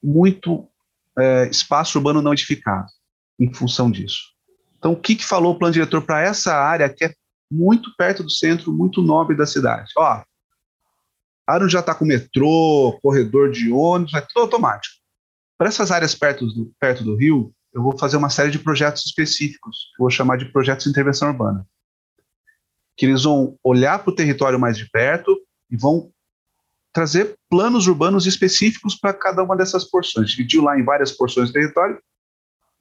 [0.03, 0.67] muito
[1.17, 2.87] é, espaço urbano não edificado
[3.39, 4.33] em função disso.
[4.77, 7.13] Então, o que, que falou o plano diretor para essa área que é
[7.49, 9.91] muito perto do centro, muito nobre da cidade?
[9.97, 10.23] Ó,
[11.47, 14.95] a área já está com metrô, corredor de ônibus, é tudo automático.
[15.57, 19.05] Para essas áreas perto do, perto do rio, eu vou fazer uma série de projetos
[19.05, 21.65] específicos, que eu vou chamar de projetos de intervenção urbana
[22.97, 26.11] que eles vão olhar para o território mais de perto e vão
[26.91, 30.31] trazer planos urbanos específicos para cada uma dessas porções.
[30.31, 32.01] Dividiu lá em várias porções do território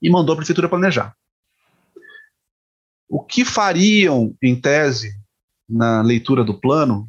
[0.00, 1.14] e mandou a prefeitura planejar.
[3.07, 5.14] O que fariam, em tese,
[5.68, 7.07] na leitura do plano,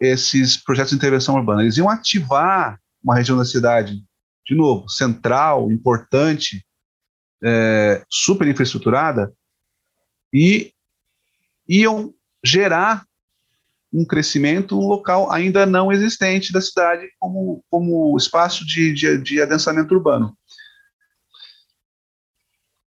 [0.00, 1.62] esses projetos de intervenção urbana?
[1.62, 4.02] Eles iam ativar uma região da cidade,
[4.46, 6.64] de novo, central, importante,
[7.42, 9.32] é, super infraestruturada,
[10.32, 10.72] e
[11.68, 12.12] iam
[12.44, 13.06] gerar
[13.92, 19.40] um crescimento um local ainda não existente da cidade como, como espaço de, de, de
[19.40, 20.36] adensamento urbano.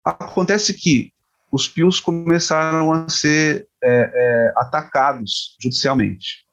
[0.03, 1.13] Acontece que
[1.51, 6.44] os pios começaram a ser é, é, atacados judicialmente.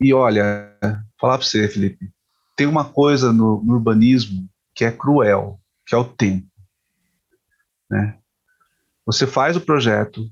[0.00, 0.74] E olha,
[1.20, 2.10] falar para você, Felipe,
[2.56, 6.48] tem uma coisa no, no, urbanismo que é cruel, que é o tempo.
[7.90, 8.18] Né?
[9.04, 10.30] Você faz o projeto,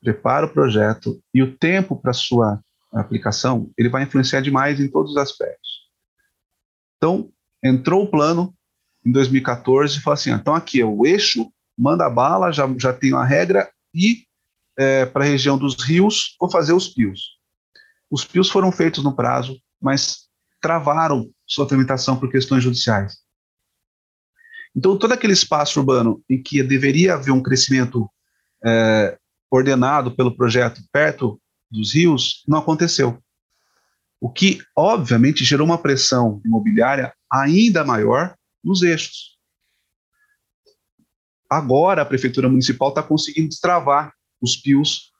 [0.00, 2.60] prepara o projeto e o tempo para sua
[2.92, 5.86] aplicação, ele vai influenciar demais em todos os aspectos.
[6.96, 7.30] Então,
[7.62, 8.54] entrou o plano
[9.04, 13.16] em 2014 e falou assim, então aqui é o eixo, manda bala, já, já tenho
[13.16, 14.24] a regra e
[14.76, 17.35] é, para a região dos rios, vou fazer os pios.
[18.10, 20.28] Os pios foram feitos no prazo, mas
[20.60, 23.18] travaram sua tramitação por questões judiciais.
[24.74, 28.10] Então, todo aquele espaço urbano em que deveria haver um crescimento
[28.64, 29.18] é,
[29.50, 31.40] ordenado pelo projeto perto
[31.70, 33.22] dos rios não aconteceu.
[34.20, 39.36] O que, obviamente, gerou uma pressão imobiliária ainda maior nos eixos.
[41.48, 45.12] Agora, a Prefeitura Municipal está conseguindo destravar os pios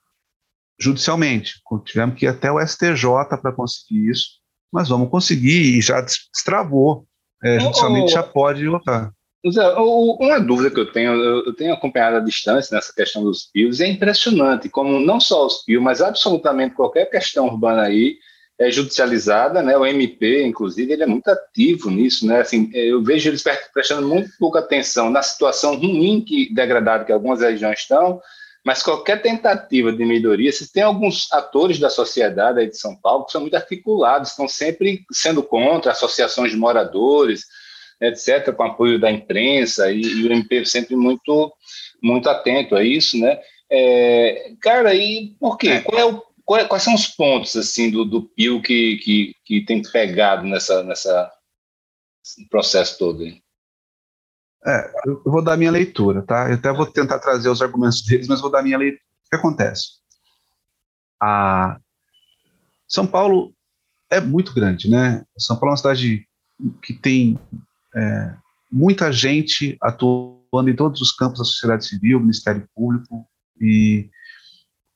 [0.79, 1.55] judicialmente.
[1.85, 3.03] Tivemos que ir até o STJ
[3.41, 4.27] para conseguir isso,
[4.71, 7.05] mas vamos conseguir e já destravou.
[7.43, 9.11] É, judicialmente oh, já pode votar.
[9.51, 13.79] Zé, uma dúvida que eu tenho, eu tenho acompanhado a distância nessa questão dos pios,
[13.79, 18.17] é impressionante como não só os pios, mas absolutamente qualquer questão urbana aí
[18.59, 19.77] é judicializada, né?
[19.77, 22.39] O MP, inclusive, ele é muito ativo nisso, né?
[22.41, 27.41] Assim, eu vejo eles prestando muito pouca atenção na situação ruim que degradada que algumas
[27.41, 28.19] regiões estão,
[28.67, 33.23] mas qualquer tentativa de melhoria, se tem alguns atores da sociedade aí de São Paulo
[33.23, 37.45] que são muito articulados, estão sempre sendo contra associações de moradores,
[38.01, 41.49] etc., com apoio da imprensa e, e o MP sempre muito
[42.03, 43.39] muito atento a isso, né?
[43.71, 45.79] É, cara, e por quê?
[45.79, 46.21] Qual é o
[46.67, 51.31] quais são os pontos assim do, do Pio que, que, que tem pegado nessa, nessa
[52.49, 53.23] processo todo?
[53.23, 53.41] Aí?
[54.67, 56.49] É, eu vou dar minha leitura, tá?
[56.49, 59.01] Eu até vou tentar trazer os argumentos deles, mas vou dar minha leitura.
[59.25, 59.87] O que acontece?
[61.21, 61.79] A
[62.87, 63.53] São Paulo
[64.09, 65.23] é muito grande, né?
[65.37, 66.27] São Paulo é uma cidade
[66.81, 67.39] que tem
[67.95, 68.33] é,
[68.71, 73.25] muita gente atuando em todos os campos da sociedade civil, Ministério Público
[73.59, 74.09] e,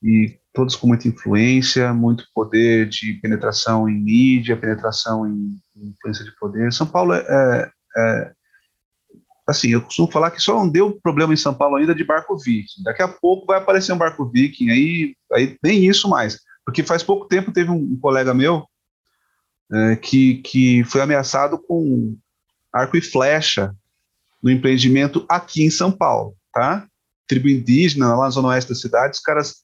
[0.02, 6.24] e todos com muita influência, muito poder de penetração em mídia, penetração em, em influência
[6.24, 6.72] de poder.
[6.72, 8.32] São Paulo é, é, é,
[9.46, 12.36] assim, eu costumo falar que só não deu problema em São Paulo ainda de barco
[12.38, 12.82] viking.
[12.82, 17.02] Daqui a pouco vai aparecer um barco viking aí, aí nem isso mais, porque faz
[17.02, 18.66] pouco tempo teve um, colega meu
[19.72, 22.16] é, que, que foi ameaçado com
[22.72, 23.74] arco e flecha
[24.42, 26.86] no empreendimento aqui em São Paulo, tá?
[27.26, 29.62] Tribo indígena, lá na zona oeste da cidade, os caras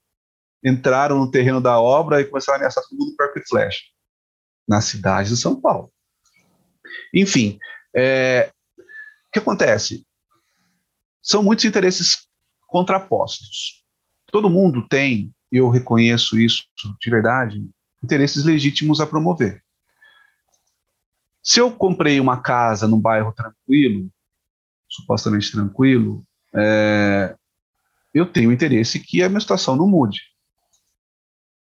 [0.65, 3.81] entraram no terreno da obra e começaram a ameaçar todo mundo com arco e flecha,
[4.67, 5.93] na cidade de São Paulo.
[7.15, 7.59] Enfim,
[7.95, 8.51] é,
[9.41, 10.07] que acontece?
[11.23, 12.29] São muitos interesses
[12.67, 13.85] contrapostos.
[14.31, 16.65] Todo mundo tem, eu reconheço isso
[17.01, 17.65] de verdade,
[18.03, 19.63] interesses legítimos a promover.
[21.43, 24.11] Se eu comprei uma casa num bairro tranquilo,
[24.89, 26.25] supostamente tranquilo,
[26.55, 27.35] é,
[28.13, 30.21] eu tenho interesse que a minha situação não mude.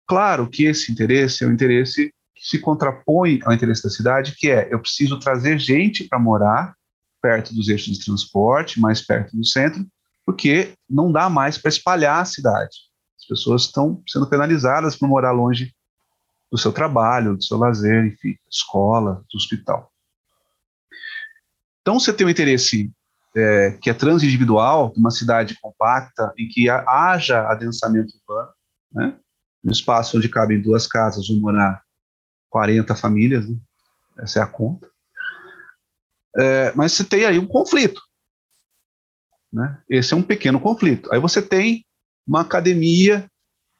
[0.07, 4.49] Claro que esse interesse é um interesse que se contrapõe ao interesse da cidade, que
[4.49, 6.78] é eu preciso trazer gente para morar
[7.21, 9.85] perto dos eixos de transporte, mais perto do centro,
[10.25, 12.77] porque não dá mais para espalhar a cidade.
[13.19, 15.73] As pessoas estão sendo penalizadas por morar longe
[16.51, 19.91] do seu trabalho, do seu lazer, enfim, escola, do hospital.
[21.81, 22.91] Então, você tem um interesse
[23.35, 28.53] é, que é transindividual, uma cidade compacta, em que haja adensamento urbano,
[28.91, 29.17] né?
[29.63, 31.83] no espaço onde cabem duas casas, vão morar
[32.49, 33.57] 40 famílias, né?
[34.19, 34.89] essa é a conta.
[36.37, 38.01] É, mas você tem aí um conflito.
[39.51, 39.81] Né?
[39.89, 41.11] Esse é um pequeno conflito.
[41.11, 41.85] Aí você tem
[42.27, 43.29] uma academia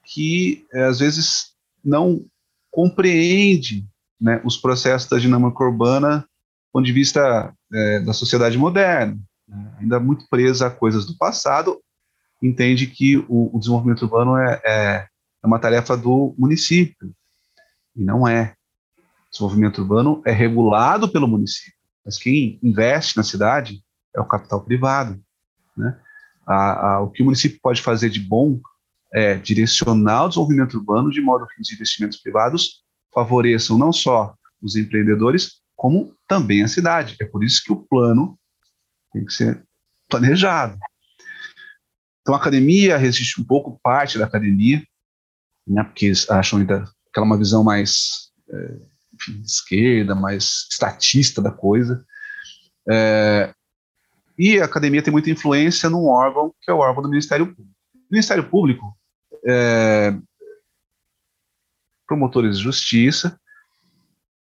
[0.04, 2.26] que é, às vezes não
[2.72, 3.86] compreende
[4.20, 9.76] né, os processos da dinâmica urbana do ponto de vista é, da sociedade moderna, né?
[9.80, 11.82] ainda muito presa a coisas do passado,
[12.42, 15.08] entende que o, o desenvolvimento urbano é, é
[15.44, 17.14] é uma tarefa do município.
[17.96, 18.56] E não é.
[18.98, 23.84] O desenvolvimento urbano é regulado pelo município, mas quem investe na cidade
[24.16, 25.22] é o capital privado.
[25.76, 26.00] Né?
[26.46, 28.60] A, a, o que o município pode fazer de bom
[29.14, 32.84] é direcionar o desenvolvimento urbano de modo que os investimentos privados
[33.14, 37.16] favoreçam não só os empreendedores, como também a cidade.
[37.22, 38.38] É por isso que o plano
[39.12, 39.64] tem que ser
[40.08, 40.78] planejado.
[42.22, 44.84] Então, a academia resiste um pouco, parte da academia,
[45.66, 48.80] né, porque acham ainda aquela uma visão mais é,
[49.20, 52.06] enfim, esquerda, mais estatista da coisa.
[52.90, 53.54] É,
[54.38, 57.76] e a academia tem muita influência num órgão que é o órgão do Ministério Público.
[58.10, 58.98] Ministério Público,
[59.46, 60.16] é,
[62.08, 63.40] promotores de justiça,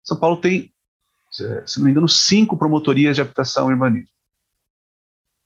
[0.04, 0.74] São Paulo tem,
[1.30, 4.10] se não me engano, cinco promotorias de habitação e urbanismo.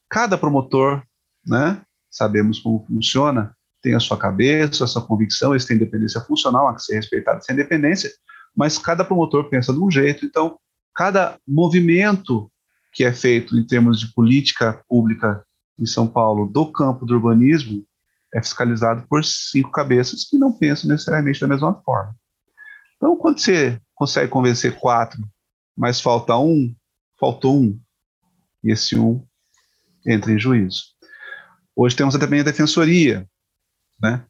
[0.10, 1.02] Cada promotor,
[1.44, 1.82] né,
[2.12, 6.76] sabemos como funciona, tem a sua cabeça, a sua convicção, eles têm independência funcional, há
[6.76, 8.12] que ser respeitado essa independência,
[8.56, 10.58] mas cada promotor pensa de um jeito, então
[10.94, 12.52] cada movimento
[12.92, 15.44] que é feito em termos de política pública
[15.80, 17.84] em São Paulo do campo do urbanismo
[18.34, 22.16] é fiscalizado por cinco cabeças que não pensam necessariamente da mesma forma.
[22.98, 25.22] Então, quando você consegue convencer quatro,
[25.76, 26.74] mas falta um,
[27.20, 27.80] faltou um,
[28.64, 29.26] e esse um
[30.06, 30.84] entra em juízo.
[31.76, 33.28] Hoje temos também a defensoria,
[34.02, 34.26] né?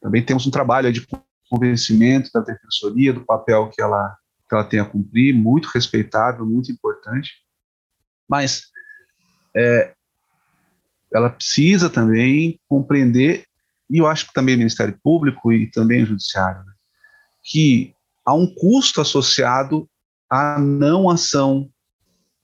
[0.00, 1.06] Também temos um trabalho de
[1.48, 4.16] convencimento da defensoria, do papel que ela,
[4.48, 7.32] que ela tem a cumprir, muito respeitável, muito importante,
[8.28, 8.64] mas
[9.56, 9.94] é,
[11.12, 13.44] ela precisa também compreender,
[13.88, 16.72] e eu acho que também o Ministério Público e também o Judiciário, né,
[17.42, 19.88] que há um custo associado
[20.28, 21.70] à não ação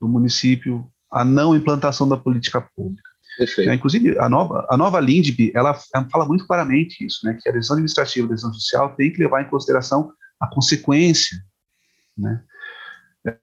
[0.00, 3.11] do município, à não implantação da política pública.
[3.40, 7.48] É, inclusive, a nova, a nova LINDB, ela, ela, fala muito claramente isso, né, que
[7.48, 11.38] a decisão administrativa e a decisão judicial tem que levar em consideração a consequência,
[12.16, 12.42] né?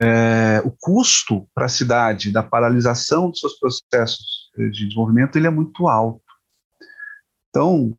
[0.02, 5.50] É, o custo para a cidade da paralisação dos seus processos de desenvolvimento ele é
[5.50, 6.22] muito alto.
[7.50, 7.98] Então,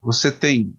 [0.00, 0.74] você tem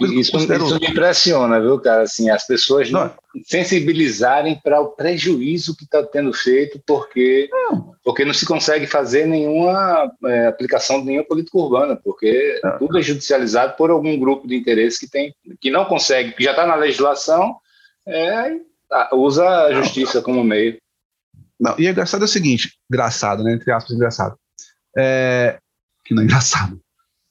[0.00, 2.02] isso, isso, me impressiona, viu, cara?
[2.02, 3.12] Assim, as pessoas não.
[3.44, 7.92] sensibilizarem para o prejuízo que está tendo feito, porque não.
[8.04, 12.78] porque não se consegue fazer nenhuma é, aplicação de nenhuma política urbana, porque não.
[12.78, 16.50] tudo é judicializado por algum grupo de interesse que tem que não consegue, que já
[16.50, 17.56] está na legislação,
[18.06, 18.56] é,
[19.12, 20.78] usa a justiça como meio.
[21.58, 23.54] Não, e é engraçado é o seguinte, engraçado, né?
[23.54, 24.36] Entre aspas, engraçado.
[24.96, 25.58] É,
[26.04, 26.80] que não é engraçado.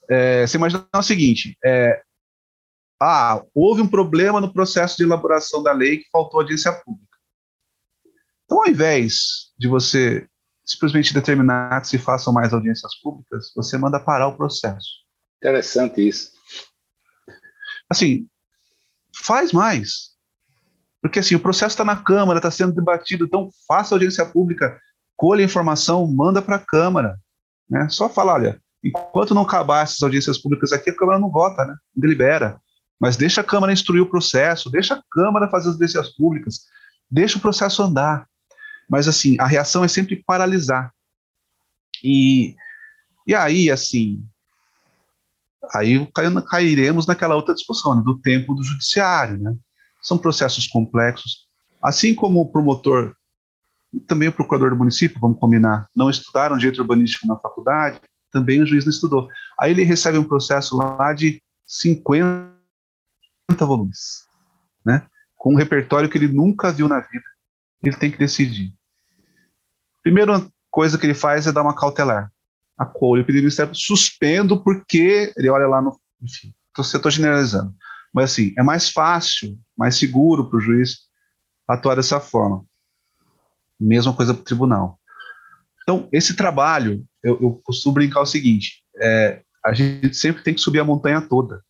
[0.09, 2.01] É, você imagina o seguinte: é,
[3.01, 7.17] ah, houve um problema no processo de elaboração da lei que faltou audiência pública.
[8.45, 10.27] Então, ao invés de você
[10.63, 14.87] simplesmente determinar que se façam mais audiências públicas, você manda parar o processo.
[15.37, 16.31] Interessante isso.
[17.89, 18.27] Assim,
[19.23, 20.11] faz mais.
[21.01, 24.79] Porque assim, o processo está na Câmara, está sendo debatido, então faça audiência pública,
[25.17, 27.17] colha informação, manda para a Câmara.
[27.67, 27.89] Né?
[27.89, 31.75] Só falar, olha, enquanto não acabar essas audiências públicas aqui, a Câmara não vota, né?
[31.95, 32.61] delibera.
[33.01, 36.67] Mas deixa a Câmara instruir o processo, deixa a Câmara fazer as audiências públicas,
[37.09, 38.27] deixa o processo andar.
[38.87, 40.93] Mas, assim, a reação é sempre paralisar.
[42.03, 42.55] E,
[43.25, 44.23] e aí, assim,
[45.73, 46.07] aí
[46.47, 49.55] cairemos naquela outra discussão né, do tempo do judiciário, né?
[49.99, 51.47] São processos complexos.
[51.81, 53.15] Assim como o promotor,
[54.05, 57.99] também o procurador do município, vamos combinar, não estudaram direito urbanístico na faculdade,
[58.31, 59.27] também o juiz não estudou.
[59.59, 62.61] Aí ele recebe um processo lá de 50
[63.59, 64.27] volumes,
[64.85, 65.05] né?
[65.41, 67.25] com um repertório que ele nunca viu na vida.
[67.83, 68.71] Ele tem que decidir.
[70.03, 72.31] Primeira coisa que ele faz é dar uma cautelar.
[72.79, 75.99] O pedido do Ministério, suspendo porque ele olha lá no.
[76.21, 77.73] Enfim, estou generalizando.
[78.13, 80.99] Mas assim, é mais fácil, mais seguro para o juiz
[81.67, 82.63] atuar dessa forma.
[83.79, 84.99] Mesma coisa para o tribunal.
[85.81, 90.61] Então, esse trabalho, eu, eu costumo brincar o seguinte: é, a gente sempre tem que
[90.61, 91.63] subir a montanha toda.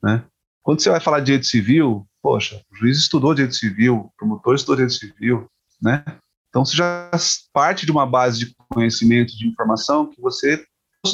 [0.00, 0.24] Né?
[0.62, 4.54] Quando você vai falar de direito civil, poxa, o juiz estudou direito civil, o promotor
[4.54, 5.50] estudou direito civil,
[5.82, 6.04] né?
[6.48, 7.10] Então você já
[7.52, 10.64] parte de uma base de conhecimento, de informação que você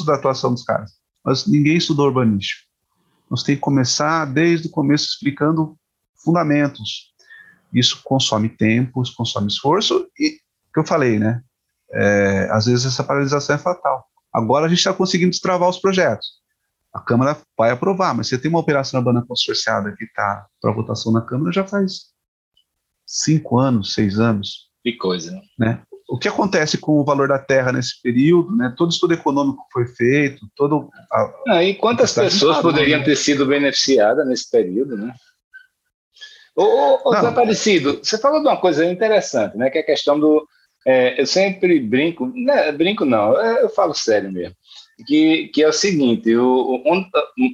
[0.05, 0.91] da atuação dos caras.
[1.25, 2.61] Mas ninguém estudou urbanístico.
[3.29, 5.75] Nós tem que começar desde o começo explicando
[6.23, 7.11] fundamentos.
[7.73, 10.37] Isso consome tempo, consome esforço e
[10.71, 11.41] que eu falei, né?
[11.91, 14.05] É, às vezes essa paralisação é fatal.
[14.31, 16.38] Agora a gente está conseguindo destravar os projetos
[16.93, 21.11] a Câmara vai aprovar, mas você tem uma operação urbana consorciada que está para votação
[21.11, 22.09] na Câmara já faz
[23.05, 24.69] cinco anos, seis anos.
[24.83, 25.81] Que coisa, né?
[26.07, 28.73] O que acontece com o valor da terra nesse período, né?
[28.75, 30.89] Todo estudo econômico foi feito, todo.
[31.11, 33.05] A, ah, e quantas pessoas poderiam né?
[33.05, 35.13] ter sido beneficiadas nesse período, né?
[36.55, 39.69] Ô, ô, Desaparecido, você falou de uma coisa interessante, né?
[39.69, 40.47] Que é a questão do.
[40.87, 44.55] É, eu sempre brinco, né, brinco não, eu falo sério mesmo
[45.05, 47.07] que, que é o seguinte: o, o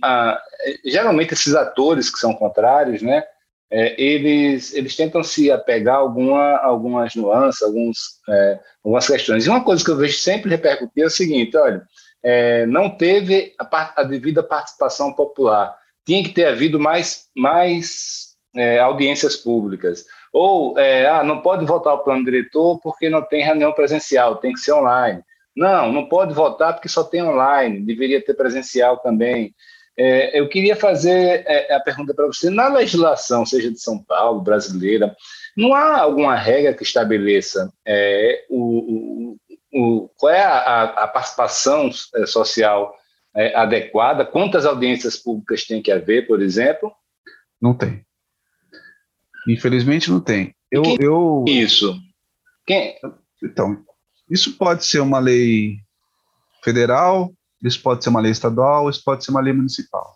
[0.04, 0.42] a,
[0.86, 3.24] geralmente esses atores que são contrários, né,
[3.72, 7.98] é, eles, eles tentam se apegar a alguma, algumas nuances, alguns,
[8.30, 9.46] é, algumas questões.
[9.46, 11.84] E uma coisa que eu vejo sempre repercutir é o seguinte: olha,
[12.24, 18.80] é, não teve a, a, devida participação popular, tinha que ter havido mais, mais é,
[18.80, 20.06] audiências públicas.
[20.32, 24.54] Ou, é, ah, não pode votar o plano diretor porque não tem reunião presencial, tem
[24.54, 25.24] que ser online.
[25.56, 29.56] Não, não pode votar porque só tem online, deveria ter presencial também.
[29.98, 34.42] É, eu queria fazer é, a pergunta para você: na legislação, seja de São Paulo,
[34.42, 35.16] brasileira,
[35.56, 39.38] não há alguma regra que estabeleça é, o,
[39.72, 42.94] o, o, qual é a, a participação é, social
[43.34, 44.26] é, adequada?
[44.26, 46.92] Quantas audiências públicas tem que haver, por exemplo?
[47.62, 48.06] Não tem.
[49.48, 50.54] Infelizmente, não tem.
[50.70, 51.46] Eu, eu...
[51.48, 51.98] Isso.
[52.66, 52.98] Quem...
[53.42, 53.86] Então,
[54.30, 55.80] isso pode ser uma lei
[56.64, 57.34] federal,
[57.64, 60.16] isso pode ser uma lei estadual, isso pode ser uma lei municipal.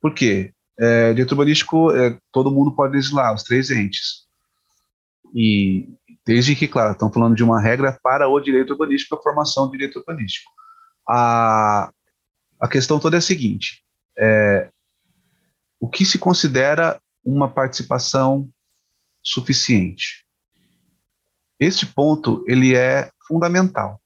[0.00, 0.52] Por quê?
[0.78, 4.26] É, direito urbanístico, é, todo mundo pode legislar, os três entes.
[5.34, 5.88] E
[6.26, 9.72] desde que, claro, estão falando de uma regra para o direito urbanístico, a formação do
[9.72, 10.50] direito urbanístico.
[11.08, 11.90] A,
[12.60, 13.82] a questão toda é a seguinte:
[14.18, 14.70] é,
[15.80, 18.48] o que se considera uma participação
[19.22, 20.25] suficiente?
[21.58, 24.00] Este ponto ele é fundamental.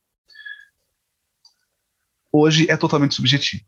[2.33, 3.65] Hoje é totalmente subjetivo.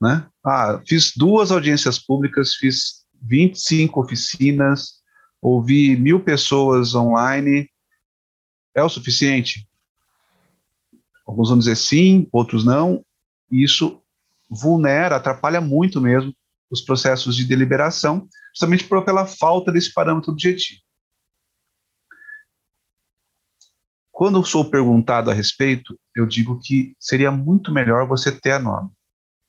[0.00, 0.26] Né?
[0.44, 5.02] Ah, fiz duas audiências públicas, fiz 25 oficinas,
[5.42, 7.68] ouvi mil pessoas online.
[8.74, 9.68] É o suficiente?
[11.26, 13.04] Alguns vão dizer sim, outros não.
[13.50, 14.00] Isso
[14.48, 16.32] vulnera, atrapalha muito mesmo
[16.70, 20.80] os processos de deliberação, justamente pela falta desse parâmetro objetivo.
[24.18, 28.90] Quando sou perguntado a respeito, eu digo que seria muito melhor você ter a norma,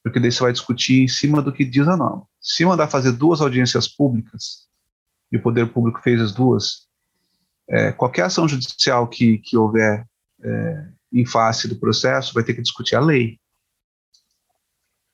[0.04, 2.24] porque daí você vai discutir em cima do que diz a norma.
[2.40, 4.68] Se mandar fazer duas audiências públicas,
[5.32, 6.88] e o poder público fez as duas,
[7.68, 10.06] é, qualquer ação judicial que, que houver
[10.40, 13.40] é, em face do processo vai ter que discutir a lei.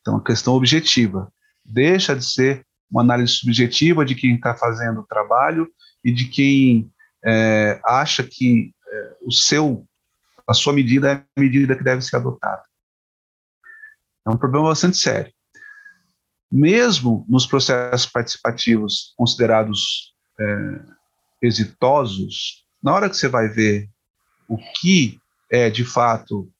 [0.01, 1.32] Então, a questão objetiva
[1.64, 5.66] deixa de ser uma análise subjetiva de quem está fazendo o trabalho
[6.03, 6.91] e de quem
[7.24, 8.75] é, acha que
[9.22, 9.88] o seu,
[10.48, 12.64] a sua medida é a medida que deve ser adotada.
[14.26, 15.32] É um problema bastante sério.
[16.52, 20.46] Mesmo nos processos participativos considerados é,
[21.41, 23.89] exitosos, na hora que você vai ver
[24.48, 25.20] o que
[25.52, 26.52] é de fato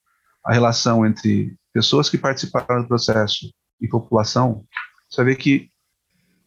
[0.44, 4.66] a relação entre pessoas que participaram do processo e população,
[5.10, 5.72] você ver que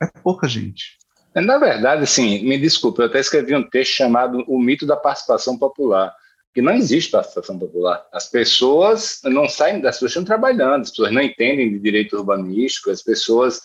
[0.00, 0.96] é pouca gente.
[1.40, 5.58] Na verdade, assim, me desculpe, eu até escrevi um texto chamado O Mito da Participação
[5.58, 6.14] Popular,
[6.54, 8.04] que não existe participação popular.
[8.12, 12.90] As pessoas não saem, as pessoas estão trabalhando, as pessoas não entendem de direito urbanístico,
[12.90, 13.60] as pessoas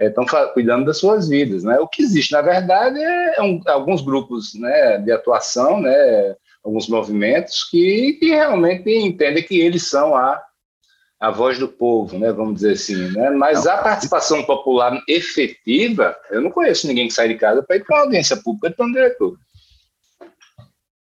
[0.00, 1.78] estão é, cuidando das suas vidas, né?
[1.78, 7.68] O que existe, na verdade, é um, alguns grupos, né, de atuação, né, alguns movimentos
[7.68, 10.42] que, que realmente entendem que eles são a
[11.20, 13.30] a voz do povo, né, vamos dizer assim, né?
[13.30, 17.84] Mas a participação popular efetiva, eu não conheço ninguém que sai de casa para ir
[17.84, 19.36] para uma audiência pública de plano diretor.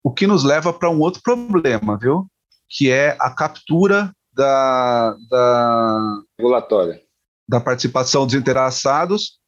[0.02, 2.26] O que nos leva para um outro problema, viu?
[2.68, 7.04] Que é a captura da, da regulatória
[7.48, 9.38] da participação dos interessados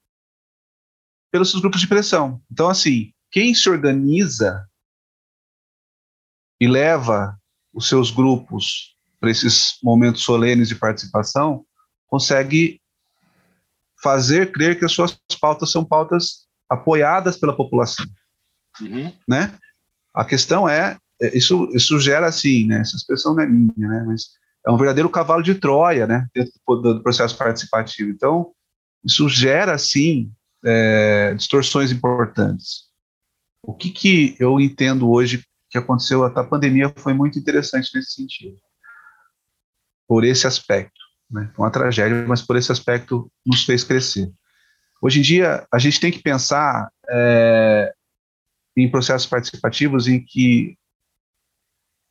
[1.30, 2.40] pelos seus grupos de pressão.
[2.50, 4.66] Então, assim, quem se organiza
[6.60, 7.38] e leva
[7.72, 11.64] os seus grupos para esses momentos solenes de participação,
[12.06, 12.80] consegue
[14.02, 18.06] fazer crer que as suas pautas são pautas apoiadas pela população,
[18.80, 19.12] uhum.
[19.28, 19.56] né?
[20.14, 22.80] A questão é, é isso, isso gera assim, né?
[22.80, 24.04] Essa expressão não é minha, né?
[24.06, 24.30] Mas
[24.66, 26.26] é um verdadeiro cavalo de Troia, né?
[26.34, 28.10] Dentro do, processo participativo.
[28.10, 28.52] Então,
[29.04, 30.32] isso gera assim
[30.64, 32.86] é, distorções importantes.
[33.62, 38.56] O que que eu entendo hoje que aconteceu a pandemia foi muito interessante nesse sentido
[40.06, 41.00] por esse aspecto.
[41.30, 41.50] Né?
[41.58, 44.30] Uma tragédia, mas por esse aspecto nos fez crescer.
[45.02, 47.92] Hoje em dia, a gente tem que pensar é,
[48.76, 50.76] em processos participativos em que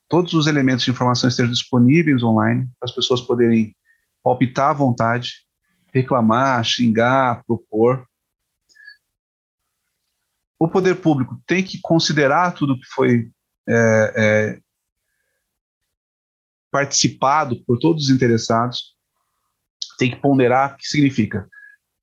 [0.08, 3.76] todos os elementos de informação estejam disponíveis online, para as pessoas poderem
[4.24, 5.46] palpitar à vontade,
[5.93, 8.06] reclamar, xingar, propor.
[10.60, 13.32] O poder público tem que considerar tudo que foi
[13.68, 14.60] é, é,
[16.76, 18.93] participado por todos os interessados,
[19.97, 21.47] tem que ponderar o que significa.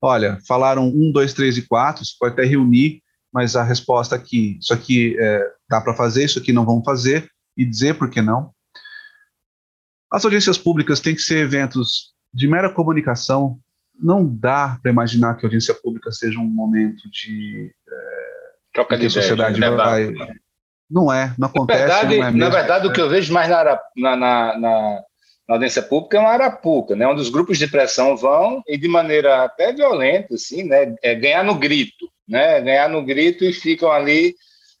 [0.01, 4.57] Olha, falaram um, dois, três e quatro, você pode até reunir, mas a resposta aqui,
[4.59, 8.19] isso aqui é, dá para fazer, isso aqui não vamos fazer, e dizer por que
[8.19, 8.51] não.
[10.11, 13.59] As audiências públicas têm que ser eventos de mera comunicação.
[13.93, 19.05] Não dá para imaginar que a audiência pública seja um momento de é, troca de,
[19.05, 20.11] de sociedade ideia, vai,
[20.93, 21.87] não é, não acontece.
[21.87, 25.01] Na verdade, é na verdade o que eu vejo mais na, na, na, na,
[25.49, 29.43] audiência pública é uma arapuca, né, onde os grupos de pressão vão e de maneira
[29.43, 34.35] até violenta, assim, né, é ganhar no grito, né, ganhar no grito e ficam ali.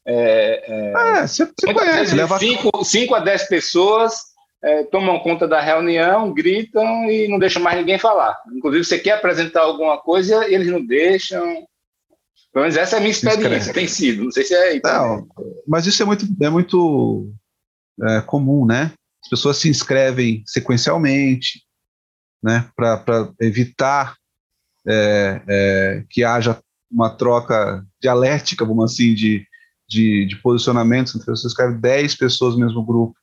[0.05, 4.33] É, é, ah, você, você conhece, leva cinco, cinco a dez pessoas
[4.63, 8.37] é, tomam conta da reunião, gritam e não deixam mais ninguém falar.
[8.55, 11.67] Inclusive, você quer apresentar alguma coisa, eles não deixam.
[12.53, 14.25] Pelo menos essa é a minha experiência, tem sido.
[14.25, 14.79] Não sei se é.
[14.83, 15.27] Não,
[15.67, 17.33] mas isso é muito, é muito
[18.03, 18.93] é, comum, né?
[19.23, 21.63] As pessoas se inscrevem sequencialmente,
[22.43, 22.69] né?
[22.75, 24.15] Para evitar
[24.87, 26.59] é, é, que haja
[26.91, 29.47] uma troca dialética, vamos assim, de,
[29.89, 31.15] de, de posicionamentos.
[31.15, 33.15] Então, você escreve 10 pessoas no mesmo grupo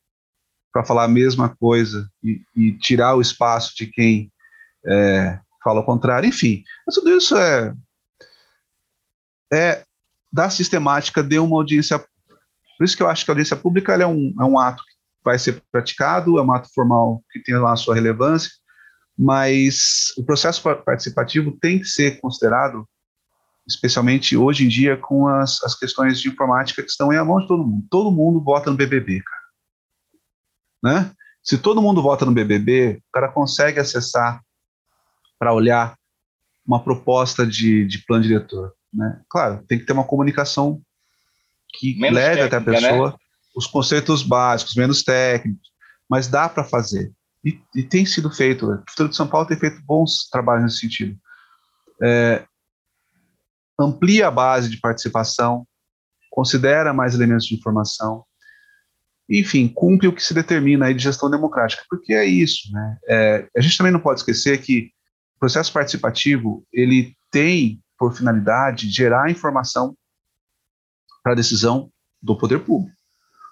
[0.72, 4.32] para falar a mesma coisa e, e, tirar o espaço de quem
[4.84, 6.28] é, fala o contrário.
[6.28, 7.72] Enfim, tudo isso é
[9.52, 9.84] é
[10.32, 11.98] da sistemática de uma audiência.
[11.98, 14.92] Por isso que eu acho que a audiência pública é, um, é um ato que
[15.24, 18.50] vai ser praticado, é um ato formal que tem lá a sua relevância,
[19.18, 22.88] mas o processo participativo tem que ser considerado,
[23.68, 27.40] especialmente hoje em dia, com as, as questões de informática que estão em a mão
[27.40, 27.86] de todo mundo.
[27.90, 29.40] Todo mundo vota no BBB, cara.
[30.82, 31.12] Né?
[31.42, 34.40] Se todo mundo vota no BBB, o cara consegue acessar
[35.38, 35.96] para olhar
[36.66, 38.74] uma proposta de, de plano diretor.
[38.92, 39.20] Né?
[39.28, 40.80] Claro, tem que ter uma comunicação
[41.72, 42.88] que menos leve técnica, até a né?
[42.88, 43.16] pessoa né?
[43.54, 45.70] os conceitos básicos, menos técnicos,
[46.08, 47.12] mas dá para fazer.
[47.44, 48.70] E, e, tem sido feito.
[48.70, 51.16] A Prefeitura de São Paulo tem feito bons trabalhos nesse sentido.
[52.02, 52.44] é,
[53.78, 55.66] amplia a base de participação,
[56.30, 58.24] considera mais elementos de informação,
[59.28, 62.98] enfim, cumpre o que se determina aí de gestão democrática, porque é isso, né?
[63.08, 64.90] É, a gente também não pode esquecer que
[65.36, 69.94] o processo participativo ele tem por finalidade gerar informação
[71.22, 71.92] para a decisão
[72.22, 72.96] do poder público.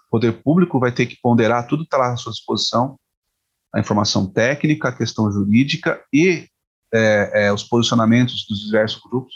[0.06, 2.98] O poder público vai ter que ponderar tudo que está lá à sua disposição,
[3.74, 6.48] a informação técnica, a questão jurídica e
[6.90, 9.34] é, é, os posicionamentos dos diversos grupos,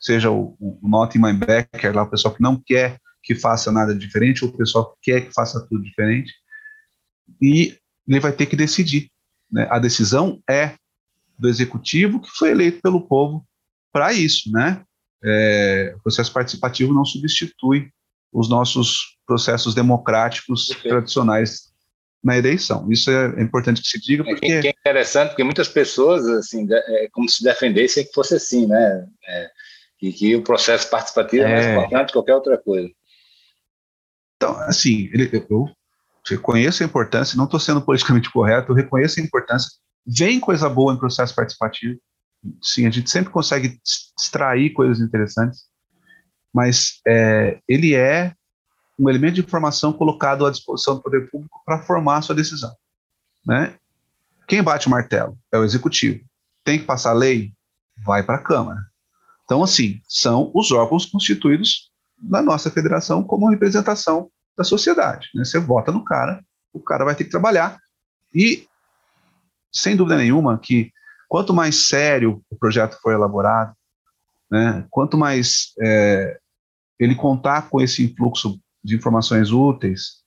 [0.00, 3.70] seja o, o Not in My Backer, lá o pessoal que não quer que faça
[3.70, 6.32] nada diferente, ou o pessoal que quer que faça tudo diferente,
[7.42, 7.76] e
[8.08, 9.10] ele vai ter que decidir.
[9.50, 9.66] Né?
[9.68, 10.76] A decisão é
[11.38, 13.46] do executivo que foi eleito pelo povo
[13.96, 14.82] para isso, né?
[15.24, 17.88] É, o processo participativo não substitui
[18.30, 20.88] os nossos processos democráticos Perfeito.
[20.90, 21.72] tradicionais
[22.22, 22.92] na eleição.
[22.92, 26.66] Isso é, importante que se diga é, porque é, é interessante porque muitas pessoas assim
[26.70, 29.06] é como se defendessem que fosse assim, né?
[29.26, 29.50] É,
[30.02, 31.72] e que o processo participativo é, mais é.
[31.72, 32.90] importante que qualquer outra coisa.
[34.36, 35.70] Então, assim, ele, eu
[36.28, 39.70] reconheço a importância, não estou sendo politicamente correto, eu reconheço a importância.
[40.06, 41.98] Vem coisa boa em processo participativo.
[42.62, 43.80] Sim, a gente sempre consegue
[44.18, 45.64] extrair coisas interessantes,
[46.52, 48.34] mas é, ele é
[48.98, 52.74] um elemento de informação colocado à disposição do poder público para formar a sua decisão.
[53.44, 53.74] Né?
[54.48, 56.24] Quem bate o martelo é o executivo.
[56.64, 57.52] Tem que passar a lei?
[58.04, 58.80] Vai para a Câmara.
[59.44, 61.90] Então, assim, são os órgãos constituídos
[62.20, 65.28] na nossa federação como representação da sociedade.
[65.34, 65.44] Né?
[65.44, 66.42] Você vota no cara,
[66.72, 67.78] o cara vai ter que trabalhar.
[68.34, 68.66] E,
[69.72, 70.90] sem dúvida nenhuma, que
[71.28, 73.74] quanto mais sério o projeto for elaborado,
[74.50, 76.38] né, quanto mais é,
[76.98, 80.22] ele contar com esse influxo de informações úteis,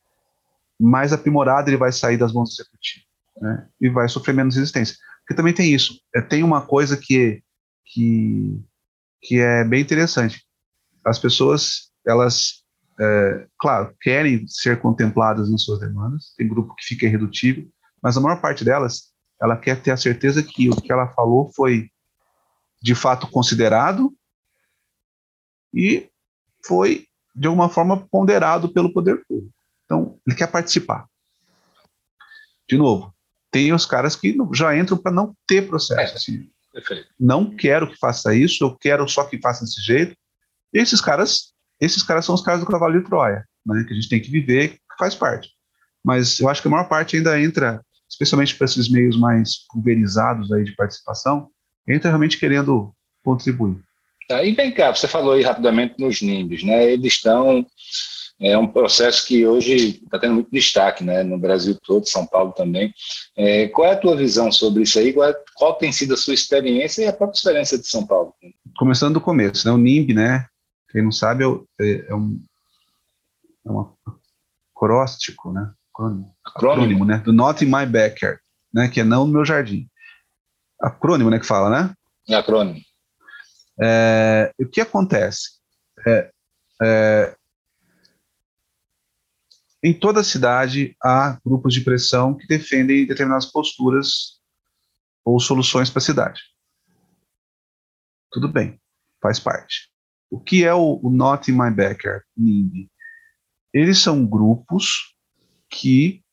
[0.79, 3.05] mais aprimorado ele vai sair das mãos do executivo.
[3.41, 4.95] Né, e vai sofrer menos resistência.
[5.21, 5.99] Porque também tem isso.
[6.13, 7.41] É, tem uma coisa que,
[7.85, 8.59] que,
[9.21, 10.43] que é bem interessante
[11.05, 12.63] as pessoas, elas,
[12.99, 17.67] é, claro, querem ser contempladas nas suas demandas, tem grupo que fica irredutível,
[18.01, 19.08] mas a maior parte delas,
[19.41, 21.89] ela quer ter a certeza que o que ela falou foi
[22.81, 24.13] de fato considerado
[25.73, 26.09] e
[26.65, 29.53] foi, de alguma forma, ponderado pelo poder público.
[29.85, 31.07] Então, ele quer participar.
[32.67, 33.13] De novo,
[33.51, 36.15] tem os caras que já entram para não ter processo.
[36.15, 36.49] Assim,
[37.19, 40.15] não quero que faça isso, eu quero só que faça desse jeito,
[40.73, 43.95] e esses caras, esses caras são os caras do cavalo de Troia, né, que a
[43.95, 45.49] gente tem que viver, que faz parte.
[46.03, 47.83] Mas eu acho que a maior parte ainda entra,
[48.19, 51.49] especialmente para esses meios mais pulverizados aí de participação,
[51.87, 52.93] entra realmente querendo
[53.23, 53.79] contribuir.
[54.27, 56.91] Tá, e vem cá, você falou aí rapidamente nos NIMBs, né?
[56.91, 57.65] Eles estão
[58.41, 62.53] é um processo que hoje está tendo muito destaque, né, no Brasil todo, São Paulo
[62.53, 62.93] também.
[63.35, 65.11] É, qual é a tua visão sobre isso aí?
[65.11, 68.33] Qual, é, qual, tem sido a sua experiência e a própria experiência de São Paulo?
[68.77, 70.45] Começando do começo, né, o NIMB, né,
[70.89, 71.47] quem não sabe, é,
[71.81, 72.41] é, é um,
[73.67, 73.93] é um
[74.73, 75.69] acróstico, né?
[75.99, 77.17] Acrônimo, acrônimo, né?
[77.17, 78.39] Do Not in My Backyard,
[78.73, 78.87] né?
[78.87, 79.89] Que é não no meu jardim.
[80.81, 81.39] Acrônimo, né?
[81.39, 81.93] Que fala, né?
[82.29, 82.79] É acrônimo.
[83.81, 85.59] É, o que acontece?
[86.07, 86.31] É,
[86.81, 87.35] é,
[89.83, 94.39] em toda a cidade há grupos de pressão que defendem determinadas posturas
[95.25, 96.41] ou soluções para a cidade.
[98.31, 98.79] Tudo bem,
[99.21, 99.89] faz parte.
[100.29, 102.89] O que é o, o Not in My Backyard, NIMBY?
[103.73, 105.18] Eles são grupos
[105.69, 106.23] que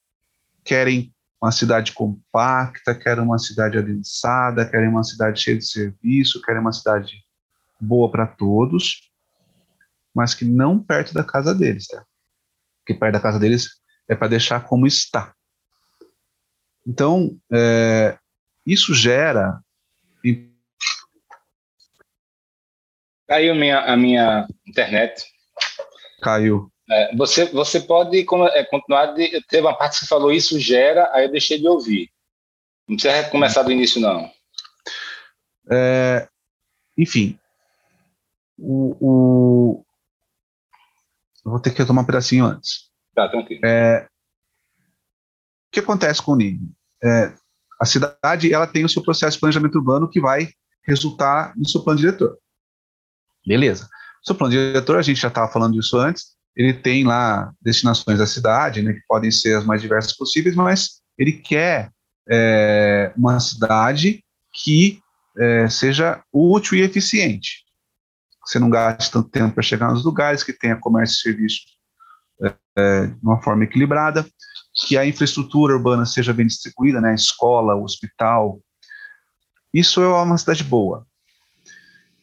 [0.64, 6.60] querem uma cidade compacta, querem uma cidade adensada, querem uma cidade cheia de serviço, querem
[6.60, 7.24] uma cidade
[7.80, 9.10] boa para todos,
[10.14, 12.04] mas que não perto da casa deles, tá?
[12.86, 13.68] Que perto da casa deles
[14.08, 15.34] é para deixar como está.
[16.86, 18.16] Então, é,
[18.64, 19.60] isso gera
[23.28, 25.24] Caiu minha, a minha internet.
[26.22, 26.72] Caiu.
[26.88, 29.06] É, você, você pode é, continuar.
[29.06, 32.10] De, teve uma parte que você falou isso gera, aí eu deixei de ouvir.
[32.88, 34.30] Não precisa começar do início, não.
[35.70, 36.28] É,
[36.96, 37.36] enfim,
[38.56, 39.84] o, o,
[41.44, 42.88] eu vou ter que tomar um pedacinho antes.
[43.14, 43.60] Tá, tranquilo.
[43.64, 44.06] É,
[45.68, 46.60] o que acontece com o NIM?
[47.02, 47.34] É,
[47.80, 50.48] a cidade ela tem o seu processo de planejamento urbano que vai
[50.84, 52.38] resultar no seu plano diretor.
[53.44, 53.88] Beleza.
[54.22, 58.18] O seu plano diretor, a gente já estava falando disso antes, ele tem lá destinações
[58.18, 61.92] da cidade, né, que podem ser as mais diversas possíveis, mas ele quer
[62.28, 65.00] é, uma cidade que
[65.38, 67.64] é, seja útil e eficiente.
[68.44, 71.58] Você não gaste tanto tempo para chegar nos lugares, que tenha comércio e serviço
[72.42, 74.26] é, é, de uma forma equilibrada,
[74.86, 78.60] que a infraestrutura urbana seja bem distribuída, né, escola, hospital.
[79.74, 81.06] Isso é uma cidade boa.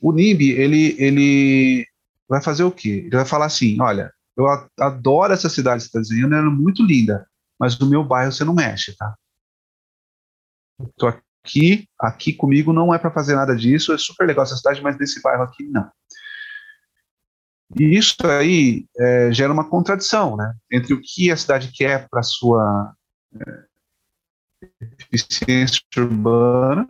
[0.01, 1.87] o NIMB, ele, ele
[2.27, 3.03] vai fazer o quê?
[3.05, 4.45] Ele vai falar assim, olha, eu
[4.79, 7.27] adoro essa cidade que você está desenhando, ela é muito linda,
[7.59, 9.15] mas no meu bairro você não mexe, tá?
[10.81, 14.81] Estou aqui, aqui comigo não é para fazer nada disso, é super legal essa cidade,
[14.81, 15.89] mas nesse bairro aqui não.
[17.79, 20.53] E isso aí é, gera uma contradição, né?
[20.71, 22.93] Entre o que a cidade quer para sua
[23.35, 23.65] é,
[25.11, 26.87] eficiência urbana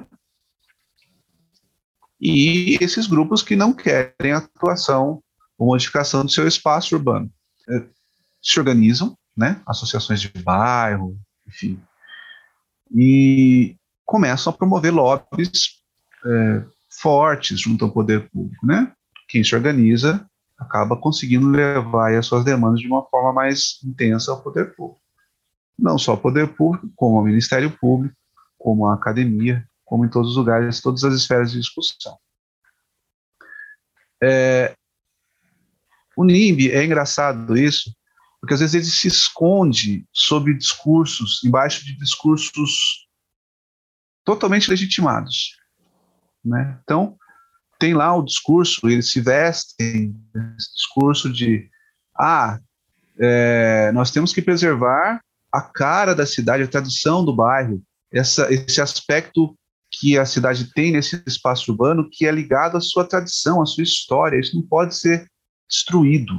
[2.19, 5.22] e esses grupos que não querem atuação
[5.57, 7.31] ou modificação do seu espaço urbano.
[7.69, 7.85] É,
[8.41, 9.61] se organizam, né?
[9.65, 11.81] Associações de bairro, enfim,
[12.93, 13.75] e
[14.05, 15.81] começam a promover lobbies
[16.25, 16.63] é,
[17.01, 18.93] fortes junto ao poder público, né?
[19.27, 24.41] Quem se organiza acaba conseguindo levar as suas demandas de uma forma mais intensa ao
[24.41, 25.01] poder público.
[25.77, 28.15] Não só o poder público, como o Ministério Público,
[28.57, 32.17] como a academia, como em todos os lugares, todas as esferas de discussão.
[34.21, 34.75] É,
[36.15, 37.93] o NIMB é engraçado isso,
[38.39, 43.07] porque às vezes ele se esconde sob discursos, embaixo de discursos
[44.23, 45.57] totalmente legitimados.
[46.43, 46.77] Né?
[46.83, 47.17] Então,
[47.79, 50.15] tem lá o discurso, eles se vestem
[50.57, 51.69] esse discurso de
[52.17, 52.59] ah,
[53.19, 58.81] é, nós temos que preservar a cara da cidade, a tradição do bairro, essa, esse
[58.81, 59.55] aspecto
[59.91, 63.83] que a cidade tem nesse espaço urbano que é ligado à sua tradição, à sua
[63.83, 64.39] história.
[64.39, 65.27] Isso não pode ser
[65.73, 66.33] destruído.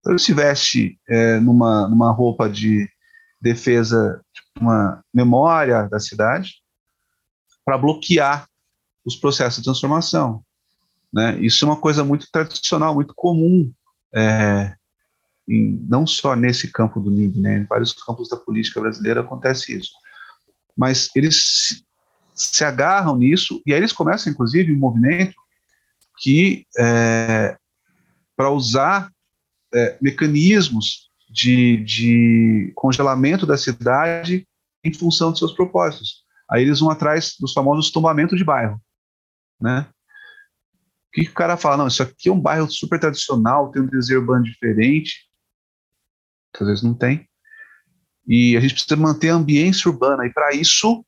[0.00, 2.88] Então, ele se veste é, numa, numa roupa de
[3.40, 4.20] defesa,
[4.58, 6.54] uma memória da cidade,
[7.64, 8.46] para bloquear
[9.04, 10.44] os processos de transformação.
[11.12, 11.38] Né?
[11.40, 13.72] Isso é uma coisa muito tradicional, muito comum,
[14.12, 14.74] é,
[15.48, 17.58] em, não só nesse campo do NIB, né?
[17.58, 19.92] em vários campos da política brasileira acontece isso.
[20.76, 21.84] Mas eles
[22.34, 25.34] se agarram nisso, e aí eles começam, inclusive, um movimento
[26.20, 27.56] que, é,
[28.40, 29.12] para usar
[29.74, 34.48] é, mecanismos de, de congelamento da cidade
[34.82, 36.24] em função de seus propósitos.
[36.50, 38.80] Aí eles vão atrás dos famosos tombamentos de bairro
[39.60, 39.86] né?
[39.90, 41.76] O que, que o cara fala?
[41.76, 45.28] Não, isso aqui é um bairro super tradicional, tem um desenho urbano diferente,
[46.58, 47.28] às vezes não tem.
[48.26, 51.04] E a gente precisa manter a ambiência urbana, e para isso,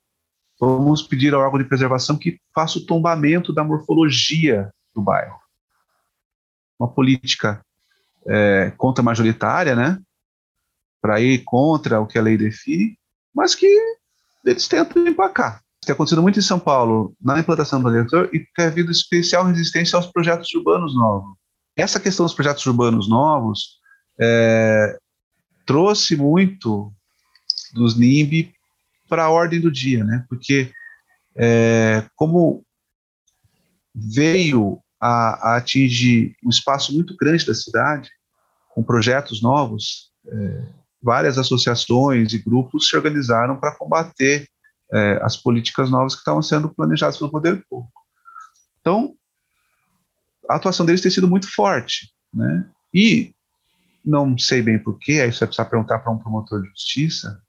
[0.61, 5.42] vamos pedir ao órgão de preservação que faça o tombamento da morfologia do bairro.
[6.83, 7.65] Uma política
[8.27, 10.01] é, contra-majoritária, né?
[11.01, 12.99] Para ir contra o que a lei define,
[13.35, 13.67] mas que
[14.45, 18.67] eles tentam empacar tem acontecido muito em São Paulo na implantação do eleitor e tem
[18.67, 21.37] havido especial resistência aos projetos urbanos novos.
[21.77, 23.81] Essa questão dos projetos urbanos novos
[24.21, 24.97] é,
[25.67, 26.93] trouxe muito
[27.75, 28.53] dos NIMB
[29.09, 30.25] para a ordem do dia, né?
[30.29, 30.71] Porque
[31.35, 32.65] é, como
[33.93, 38.09] veio a, a, atingir um espaço muito grande da cidade,
[38.73, 40.69] com projetos novos, é,
[41.03, 44.49] várias associações e grupos se organizaram para combater
[44.93, 48.01] é, as políticas novas que estavam sendo planejadas pelo poder público.
[48.81, 49.15] Então,
[50.49, 52.71] a atuação deles tem sido muito forte, né?
[52.95, 53.35] E
[54.05, 57.43] não sei bem porquê, aí você vai precisar perguntar para um promotor de justiça.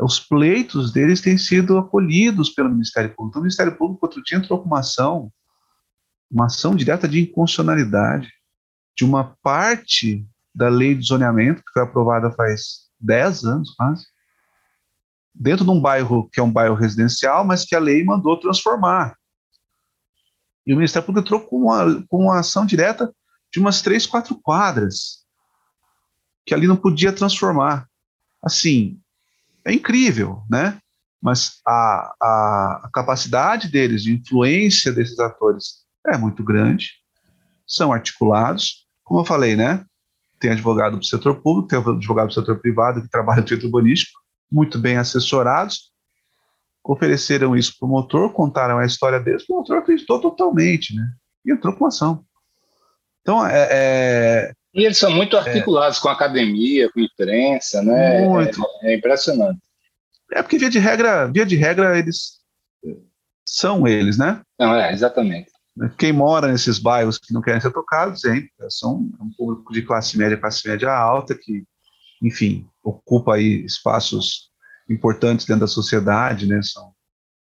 [0.00, 3.28] Os pleitos deles têm sido acolhidos pelo Ministério Público.
[3.30, 5.32] Então, o Ministério Público, outro dia, entrou com uma ação,
[6.30, 8.30] uma ação direta de inconstitucionalidade
[8.96, 14.06] de uma parte da lei de zoneamento, que foi aprovada faz 10 anos quase,
[15.32, 19.16] dentro de um bairro que é um bairro residencial, mas que a lei mandou transformar.
[20.66, 23.14] E o Ministério Público entrou com uma, com uma ação direta
[23.52, 25.24] de umas três, quatro quadras,
[26.44, 27.88] que ali não podia transformar.
[28.42, 29.00] Assim,
[29.64, 30.78] é incrível, né?
[31.22, 36.92] Mas a, a, a capacidade deles, de influência desses atores, é muito grande,
[37.66, 39.84] são articulados, como eu falei, né?
[40.40, 44.18] Tem advogado do setor público, tem advogado do setor privado que trabalha no direito urbanístico,
[44.50, 45.90] muito bem assessorados,
[46.82, 51.06] ofereceram isso para o motor, contaram a história deles, o motor acreditou totalmente, né?
[51.44, 52.24] E entrou com ação.
[53.20, 57.82] Então, é, é e eles são muito articulados é, com a academia, com a imprensa,
[57.82, 58.26] né?
[58.26, 58.62] Muito.
[58.82, 59.58] É, é, impressionante.
[60.32, 62.38] É porque, via de regra, via de regra, eles
[63.44, 64.40] são eles, né?
[64.58, 65.50] Não, é, exatamente.
[65.96, 70.16] Quem mora nesses bairros que não querem ser tocados, hein, são um público de classe
[70.18, 71.64] média, classe média alta, que
[72.22, 74.50] enfim, ocupa aí espaços
[74.90, 76.60] importantes dentro da sociedade, né?
[76.62, 76.92] São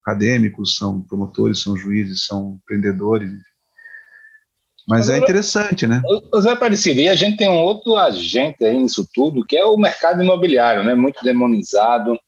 [0.03, 3.31] acadêmicos, são promotores, são juízes, são empreendedores.
[4.87, 6.03] Mas é interessante, né?
[6.41, 9.79] Zé Aparecido, e a gente tem um outro agente aí nisso tudo, que é o
[9.79, 10.95] mercado imobiliário, né?
[10.95, 12.19] Muito demonizado.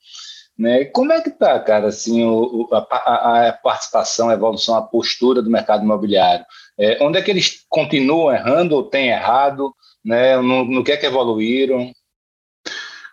[0.59, 0.87] Né?
[0.87, 5.51] Como é que está, cara, assim, o, a, a, participação, a evolução, a postura do
[5.51, 6.45] mercado imobiliário?
[6.79, 9.75] É, onde é que eles continuam errando ou têm errado?
[10.05, 10.37] Né?
[10.37, 11.93] No, no que é que evoluíram?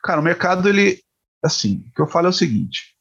[0.04, 1.02] Cara, o mercado, ele,
[1.44, 2.94] assim, o que eu falo é o seguinte,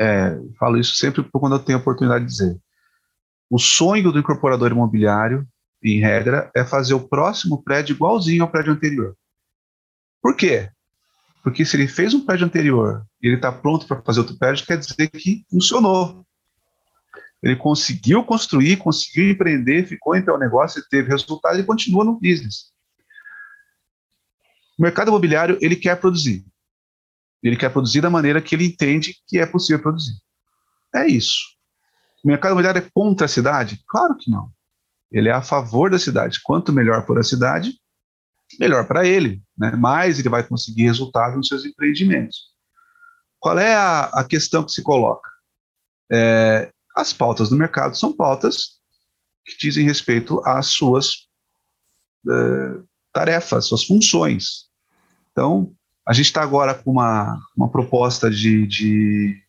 [0.00, 2.58] é, falo isso sempre quando eu tenho a oportunidade de dizer,
[3.50, 5.46] o sonho do incorporador imobiliário,
[5.82, 9.16] em regra, é fazer o próximo prédio igualzinho ao prédio anterior.
[10.22, 10.70] Por quê?
[11.42, 14.66] Porque se ele fez um prédio anterior e ele está pronto para fazer outro prédio,
[14.66, 16.24] quer dizer que funcionou.
[17.42, 22.20] Ele conseguiu construir, conseguiu empreender, ficou em pé o negócio, teve resultado e continua no
[22.20, 22.70] business.
[24.78, 26.44] O mercado imobiliário, ele quer produzir.
[27.42, 30.14] Ele quer produzir da maneira que ele entende que é possível produzir.
[30.94, 31.38] É isso.
[32.22, 33.82] O mercado imobiliário é contra a cidade?
[33.88, 34.50] Claro que não.
[35.10, 36.40] Ele é a favor da cidade.
[36.42, 37.80] Quanto melhor for a cidade,
[38.58, 39.70] melhor para ele, né?
[39.72, 42.50] mais ele vai conseguir resultado nos seus empreendimentos.
[43.38, 45.28] Qual é a, a questão que se coloca?
[46.12, 48.80] É, as pautas do mercado são pautas
[49.44, 51.28] que dizem respeito às suas
[52.28, 52.82] é,
[53.12, 54.68] tarefas, suas funções.
[55.32, 55.72] Então,
[56.06, 59.42] a gente está agora com uma, uma proposta de, de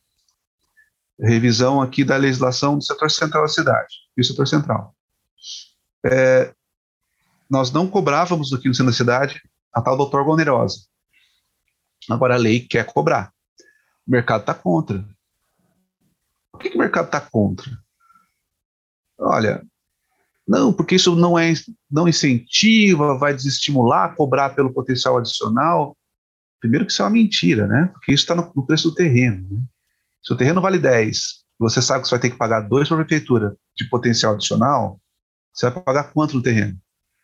[1.20, 4.96] revisão aqui da legislação do setor central da cidade, do setor central.
[6.06, 6.54] É,
[7.52, 9.42] nós não cobrávamos no centro da cidade
[9.74, 10.86] a tal doutor onerosa.
[12.10, 13.34] Agora a lei quer cobrar.
[14.08, 15.06] O mercado está contra.
[16.50, 17.70] Por que, que o mercado está contra?
[19.20, 19.62] Olha,
[20.48, 21.54] não, porque isso não é
[21.90, 25.96] não incentiva, vai desestimular, cobrar pelo potencial adicional.
[26.62, 27.90] Primeiro que isso é uma mentira, né?
[27.92, 29.46] Porque isso está no, no, preço do terreno.
[29.52, 29.62] Né?
[30.24, 33.02] Se o terreno vale 10, você sabe que você vai ter que pagar 2 para
[33.02, 35.02] a prefeitura de potencial adicional,
[35.54, 36.80] você vai pagar quanto no terreno?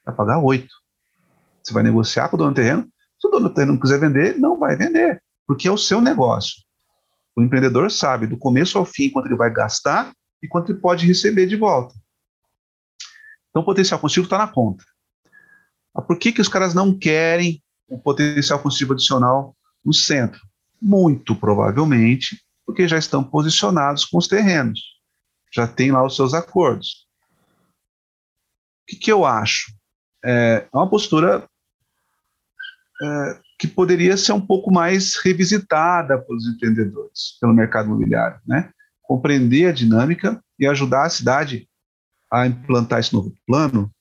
[0.07, 0.67] Vai pagar 8.
[1.61, 2.87] Você vai negociar com o dono do terreno.
[3.19, 5.99] Se o dono do terreno não quiser vender, não vai vender, porque é o seu
[5.99, 6.63] negócio.
[7.35, 11.05] O empreendedor sabe do começo ao fim quanto ele vai gastar e quanto ele pode
[11.05, 11.93] receber de volta.
[13.49, 14.83] Então, o potencial combustível está na conta.
[15.93, 20.39] Mas por que, que os caras não querem o potencial combustível adicional no centro?
[20.81, 24.81] Muito provavelmente porque já estão posicionados com os terrenos,
[25.53, 27.07] já tem lá os seus acordos.
[28.83, 29.71] O que, que eu acho?
[30.23, 31.47] É, uma postura
[33.01, 38.71] é, que poderia ser um pouco mais revisitada pelos empreendedores, pelo mercado imobiliário, né?
[39.01, 41.67] Compreender a dinâmica e ajudar a cidade
[42.31, 43.91] a implantar esse novo plano,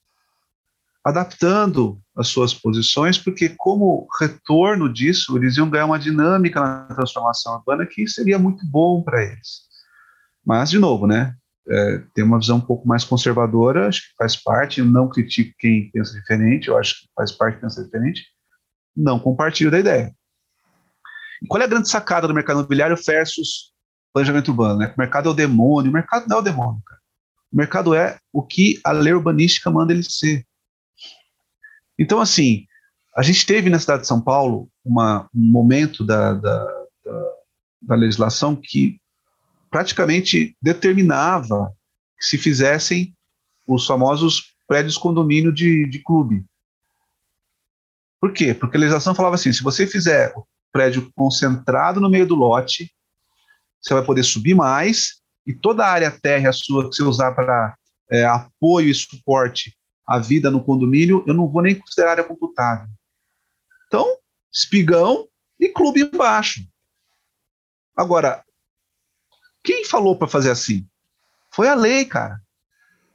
[1.04, 7.54] adaptando as suas posições, porque como retorno disso, eles iam ganhar uma dinâmica na transformação
[7.54, 9.66] urbana que seria muito bom para eles.
[10.44, 11.34] Mas, de novo, né?
[11.68, 15.54] É, tem uma visão um pouco mais conservadora, acho que faz parte, eu não critico
[15.58, 18.24] quem pensa diferente, eu acho que faz parte pensar diferente,
[18.96, 20.14] não compartilho da ideia.
[21.48, 23.72] Qual é a grande sacada do mercado imobiliário versus
[24.12, 24.78] planejamento urbano?
[24.78, 24.92] Né?
[24.96, 27.00] O mercado é o demônio, o mercado não é o demônio, cara.
[27.52, 30.44] O mercado é o que a lei urbanística manda ele ser.
[31.98, 32.66] Então, assim,
[33.16, 36.64] a gente teve na cidade de São Paulo uma, um momento da, da,
[37.04, 37.32] da,
[37.82, 39.00] da legislação que
[39.70, 41.72] praticamente determinava
[42.18, 43.14] que se fizessem
[43.66, 46.44] os famosos prédios condomínio de, de clube.
[48.20, 48.54] Por quê?
[48.54, 52.90] Porque a legislação falava assim: se você fizer o prédio concentrado no meio do lote,
[53.80, 57.76] você vai poder subir mais, e toda a área térrea sua que você usar para
[58.10, 62.88] é, apoio e suporte à vida no condomínio, eu não vou nem considerar área computável.
[63.86, 64.16] Então,
[64.52, 66.60] espigão e clube embaixo.
[67.96, 68.44] Agora,
[69.66, 70.86] quem falou para fazer assim?
[71.50, 72.40] Foi a lei, cara.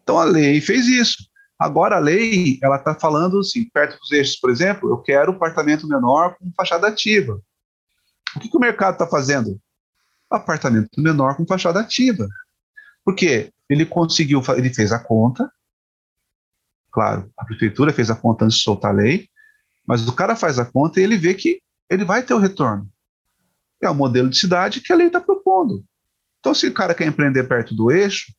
[0.03, 1.29] Então a lei fez isso.
[1.57, 5.35] Agora a lei, ela está falando assim, perto dos eixos, por exemplo, eu quero um
[5.35, 7.41] apartamento menor com fachada ativa.
[8.35, 9.59] O que, que o mercado está fazendo?
[10.29, 12.27] Apartamento menor com fachada ativa.
[13.05, 13.53] Por quê?
[13.69, 15.49] Ele conseguiu, ele fez a conta,
[16.91, 19.29] claro, a prefeitura fez a conta antes de soltar a lei,
[19.87, 22.89] mas o cara faz a conta e ele vê que ele vai ter o retorno.
[23.81, 25.83] É o modelo de cidade que a lei está propondo.
[26.41, 28.33] Então, se o cara quer empreender perto do eixo,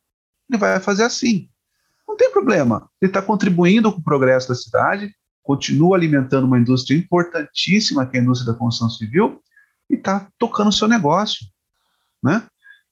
[0.50, 1.48] ele vai fazer assim.
[2.07, 2.90] Não tem problema.
[3.00, 8.20] Ele está contribuindo com o progresso da cidade, continua alimentando uma indústria importantíssima, que é
[8.20, 9.40] a indústria da construção civil,
[9.88, 11.46] e está tocando o seu negócio.
[12.22, 12.42] Né?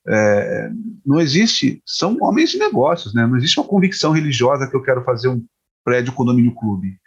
[0.07, 0.71] É,
[1.05, 3.27] não existe, são homens de negócios, né?
[3.27, 5.45] não existe uma convicção religiosa que eu quero fazer um
[5.85, 6.99] prédio condomínio clube.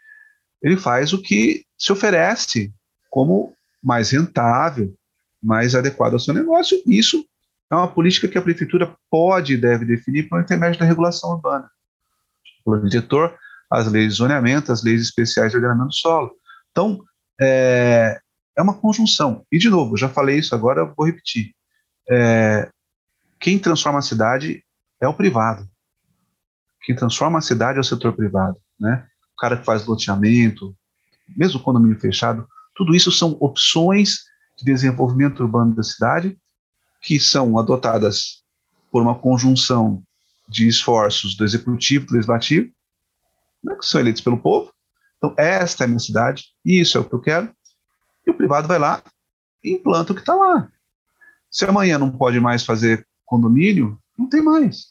[0.62, 2.74] Ele faz o que se oferece
[3.10, 4.94] como mais rentável,
[5.42, 6.82] mais adequado ao seu negócio.
[6.86, 7.26] Isso
[7.74, 11.70] é uma política que a prefeitura pode e deve definir por intermédio da regulação urbana.
[12.66, 13.36] O diretor,
[13.70, 16.32] as leis de zoneamento, as leis especiais de ordenamento do solo.
[16.72, 17.04] Então,
[17.40, 18.20] é,
[18.56, 19.46] é uma conjunção.
[19.52, 21.54] E, de novo, já falei isso agora, vou repetir.
[22.10, 22.70] É,
[23.40, 24.64] quem transforma a cidade
[25.02, 25.68] é o privado.
[26.84, 28.58] Quem transforma a cidade é o setor privado.
[28.80, 29.06] Né?
[29.34, 30.76] O cara que faz loteamento,
[31.36, 34.26] mesmo condomínio fechado, tudo isso são opções
[34.58, 36.38] de desenvolvimento urbano da cidade
[37.04, 38.42] que são adotadas
[38.90, 40.02] por uma conjunção
[40.48, 42.72] de esforços do executivo, do legislativo,
[43.64, 44.72] né, que são eleitos pelo povo.
[45.18, 47.54] Então, esta é a minha cidade, isso é o que eu quero,
[48.26, 49.04] e o privado vai lá
[49.64, 50.70] e implanta o que está lá.
[51.52, 54.88] Se amanhã não pode mais fazer condomínio, não tem mais.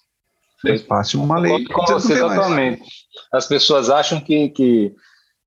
[0.87, 1.65] Passe uma lei.
[1.67, 2.83] Com você, exatamente.
[3.33, 4.95] As pessoas acham que, que,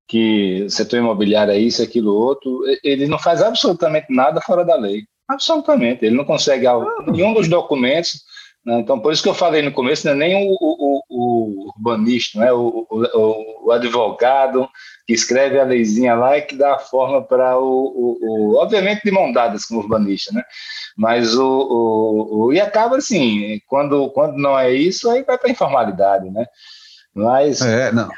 [0.06, 2.60] que o setor imobiliário é isso, aquilo, outro.
[2.84, 5.06] Ele não faz absolutamente nada fora da lei.
[5.28, 6.04] Absolutamente.
[6.04, 6.66] Ele não consegue,
[7.06, 8.24] nenhum dos documentos
[8.66, 8.80] né?
[8.80, 12.40] Então, por isso que eu falei no começo, não é nem o, o, o urbanista,
[12.40, 12.52] né?
[12.52, 14.68] O, o, advogado
[15.06, 19.12] que escreve a leizinha lá e que dá a forma para o, o, Obviamente, de
[19.12, 20.42] mão dadas com o urbanista, né?
[20.96, 25.52] Mas o, o, E acaba assim, quando, quando não é isso, aí vai para a
[25.52, 26.44] informalidade, né?
[27.14, 27.60] Mas.
[27.60, 28.08] É, não.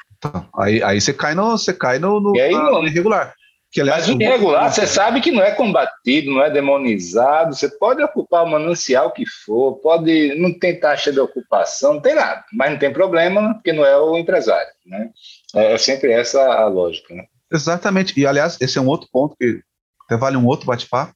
[0.56, 3.34] Aí, aí você cai no, você cai no, no, aí, no irregular.
[3.70, 7.54] Que, aliás, Mas o irregular, você sabe que não é combatido, não é demonizado.
[7.54, 12.14] Você pode ocupar o manancial que for, pode não tem taxa de ocupação, não tem
[12.14, 14.72] nada, mas não tem problema, porque não é o empresário.
[14.86, 15.10] Né?
[15.54, 17.14] É, é sempre essa a lógica.
[17.14, 17.26] Né?
[17.52, 18.18] Exatamente.
[18.18, 19.60] E, aliás, esse é um outro ponto que
[20.04, 21.12] até vale um outro bate-papo,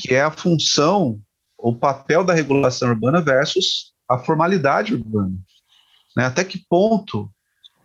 [0.00, 1.20] que é a função,
[1.56, 5.36] o papel da regulação urbana versus a formalidade urbana.
[6.16, 6.24] Né?
[6.24, 7.30] Até que ponto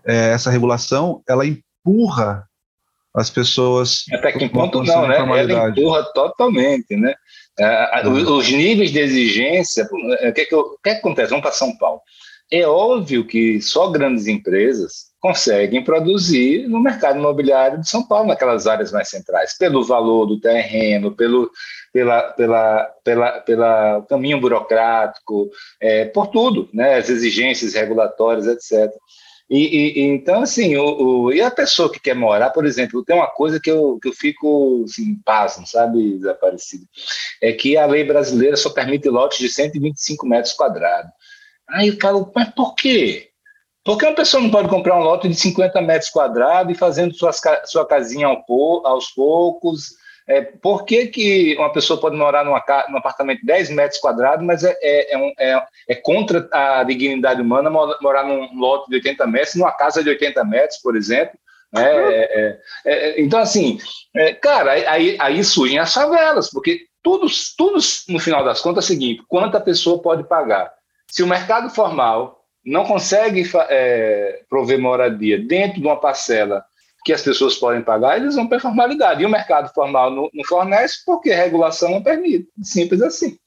[0.04, 2.48] é, essa regulação ela empurra
[3.16, 4.06] as pessoas.
[4.12, 5.18] Até que ponto não, né?
[5.18, 7.14] Ela empurra totalmente, né?
[7.60, 8.38] É, uhum.
[8.38, 9.88] Os níveis de exigência,
[10.20, 11.30] é, o que, é que, o que, é que acontece?
[11.30, 12.02] Vamos para São Paulo.
[12.52, 18.68] É óbvio que só grandes empresas conseguem produzir no mercado imobiliário de São Paulo, naquelas
[18.68, 21.50] áreas mais centrais, pelo valor do terreno, pelo,
[21.94, 25.50] pela, pela, pela, pela caminho burocrático,
[25.80, 26.96] é, por tudo, né?
[26.96, 28.92] as exigências regulatórias, etc.
[29.56, 33.16] E, e, então, assim, o, o, e a pessoa que quer morar, por exemplo, tem
[33.16, 36.88] uma coisa que eu, que eu fico assim, pasmo, sabe, desaparecido,
[37.40, 41.12] é que a lei brasileira só permite lotes de 125 metros quadrados.
[41.70, 43.30] Aí eu falo, mas por quê?
[43.86, 47.14] Por que uma pessoa não pode comprar um lote de 50 metros quadrados e fazendo
[47.14, 49.90] suas, sua casinha aos poucos,
[50.28, 54.46] é, por que, que uma pessoa pode morar numa, num apartamento de 10 metros quadrados,
[54.46, 58.96] mas é, é, é, um, é, é contra a dignidade humana morar num lote de
[58.96, 61.38] 80 metros, numa casa de 80 metros, por exemplo?
[61.74, 61.84] Né?
[61.84, 63.78] É, é, então, assim,
[64.42, 68.88] cara, aí, aí surgem as favelas, porque tudo, tudo, no final das contas, é o
[68.88, 70.72] seguinte: quanto a pessoa pode pagar?
[71.10, 73.44] Se o mercado formal não consegue
[74.48, 76.64] prover moradia dentro de uma parcela
[77.04, 79.22] que as pessoas podem pagar, eles vão para a formalidade.
[79.22, 82.48] E o mercado formal não, não, fornece porque a regulação não permite.
[82.62, 83.38] Simples assim.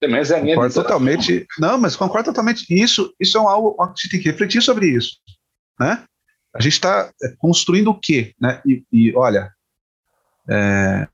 [0.00, 0.82] Pelo menos é a minha concordo visão.
[0.82, 1.46] totalmente.
[1.58, 2.64] Não, mas concordo totalmente.
[2.70, 5.18] Isso, isso é algo que a gente tem que refletir sobre isso.
[5.78, 6.02] Né?
[6.54, 8.34] A gente está é, construindo o quê?
[8.40, 8.60] Né?
[8.66, 9.52] E, e olha,
[10.48, 11.06] é,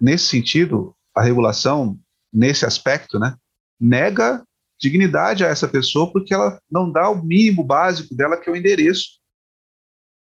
[0.00, 1.98] nesse sentido, a regulação,
[2.32, 3.34] nesse aspecto, né,
[3.80, 4.42] nega
[4.78, 8.56] dignidade a essa pessoa porque ela não dá o mínimo básico dela, que é o
[8.56, 9.19] endereço.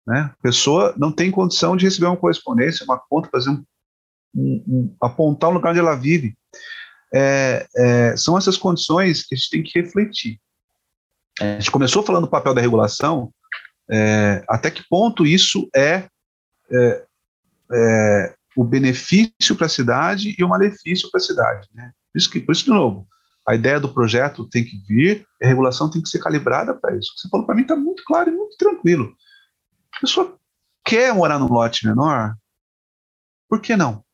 [0.08, 0.20] Né?
[0.20, 3.62] A pessoa não tem condição de receber uma correspondência, uma conta, fazer um,
[4.34, 6.34] um, um apontar o lugar onde ela vive.
[7.14, 10.40] É, é, são essas condições que a gente tem que refletir.
[11.38, 13.30] A gente começou falando do papel da regulação,
[13.90, 16.08] é, até que ponto isso é,
[16.72, 17.04] é,
[17.70, 21.68] é o benefício para a cidade e o malefício para a cidade.
[21.74, 21.92] Né?
[22.10, 23.06] Por, isso que, por isso, de novo,
[23.46, 27.12] a ideia do projeto tem que vir, a regulação tem que ser calibrada para isso.
[27.14, 29.14] Você falou para mim está muito claro e muito tranquilo.
[29.98, 30.38] A pessoa
[30.84, 32.34] quer morar num lote menor,
[33.48, 34.04] por que não?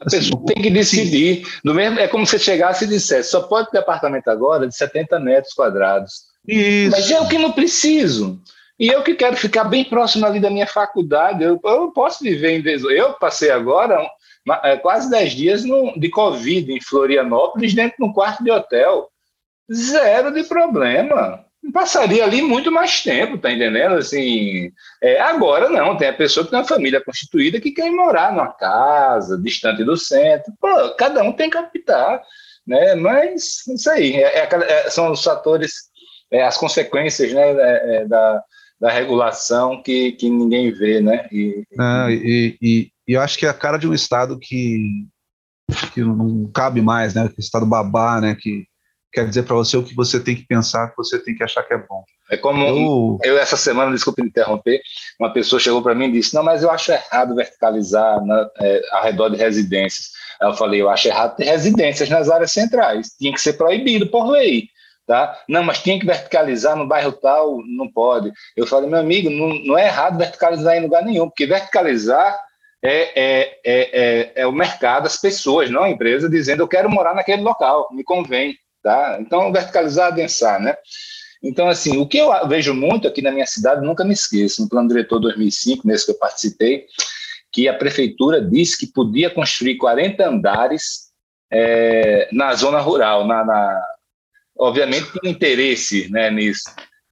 [0.00, 1.46] A assim, pessoa tem que decidir.
[1.62, 4.74] No mesmo, é como se você chegasse e dissesse: só pode ter apartamento agora de
[4.74, 6.24] 70 metros quadrados.
[6.48, 6.90] Isso.
[6.90, 8.40] Mas eu que não preciso.
[8.78, 11.44] E eu que quero ficar bem próximo ali da minha faculdade.
[11.44, 12.82] Eu, eu posso viver em vez.
[12.82, 14.04] Eu passei agora
[14.64, 19.08] é, quase 10 dias no, de Covid em Florianópolis, dentro de um quarto de hotel.
[19.70, 23.94] Zero de problema passaria ali muito mais tempo, tá entendendo?
[23.94, 28.32] Assim, é, agora não, tem a pessoa que tem uma família constituída que quer morar
[28.32, 30.52] numa casa, distante do centro.
[30.60, 32.20] Pô, cada um tem que optar,
[32.66, 32.94] né?
[32.96, 35.72] Mas isso aí, é, é, é são os fatores,
[36.32, 38.42] é, as consequências né, é, da,
[38.80, 41.28] da regulação que, que ninguém vê, né?
[41.30, 45.06] E, ah, e, e, e eu acho que é a cara de um Estado que,
[45.94, 47.28] que não cabe mais, né?
[47.28, 48.36] Que Estado babá, né?
[48.38, 48.66] Que
[49.12, 51.62] quer dizer para você o que você tem que pensar, que você tem que achar
[51.62, 52.02] que é bom.
[52.30, 54.80] É como eu, eu essa semana, desculpe interromper,
[55.20, 58.80] uma pessoa chegou para mim e disse: Não, mas eu acho errado verticalizar na, é,
[58.92, 60.10] ao redor de residências.
[60.40, 64.06] Aí eu falei: Eu acho errado ter residências nas áreas centrais, tinha que ser proibido
[64.06, 64.68] por lei.
[65.06, 65.36] Tá?
[65.48, 68.32] Não, mas tinha que verticalizar no bairro tal, não pode.
[68.56, 72.38] Eu falei, meu amigo, não, não é errado verticalizar em lugar nenhum, porque verticalizar
[72.82, 77.14] é, é, é, é, o mercado, as pessoas, não a empresa, dizendo eu quero morar
[77.14, 78.56] naquele local, me convém.
[78.82, 79.18] Tá?
[79.20, 80.76] Então, verticalizar, adensar, né?
[81.42, 84.68] Então, assim, o que eu vejo muito aqui na minha cidade, nunca me esqueço, no
[84.68, 86.86] Plano Diretor 2005, nesse que eu participei,
[87.50, 91.10] que a prefeitura disse que podia construir 40 andares
[91.52, 93.82] é, na zona rural, na, na
[94.56, 96.64] obviamente tem interesse né, nisso.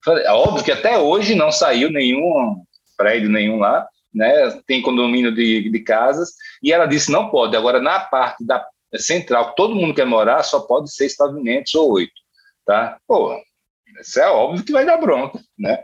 [0.07, 2.65] É óbvio que até hoje não saiu nenhum
[2.97, 6.31] prédio nenhum lá, né, tem condomínio de, de casas,
[6.63, 7.57] e ela disse não pode.
[7.57, 8.65] Agora, na parte da
[8.99, 12.13] central, todo mundo quer morar, só pode seis pavimentos ou oito.
[12.67, 12.99] Tá?
[13.07, 13.37] Pô,
[14.01, 15.79] isso é óbvio que vai dar bronca, né?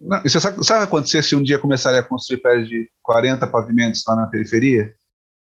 [0.00, 4.02] Não, você sabe, sabe acontecer se um dia começarem a construir prédios de 40 pavimentos
[4.06, 4.94] lá na periferia?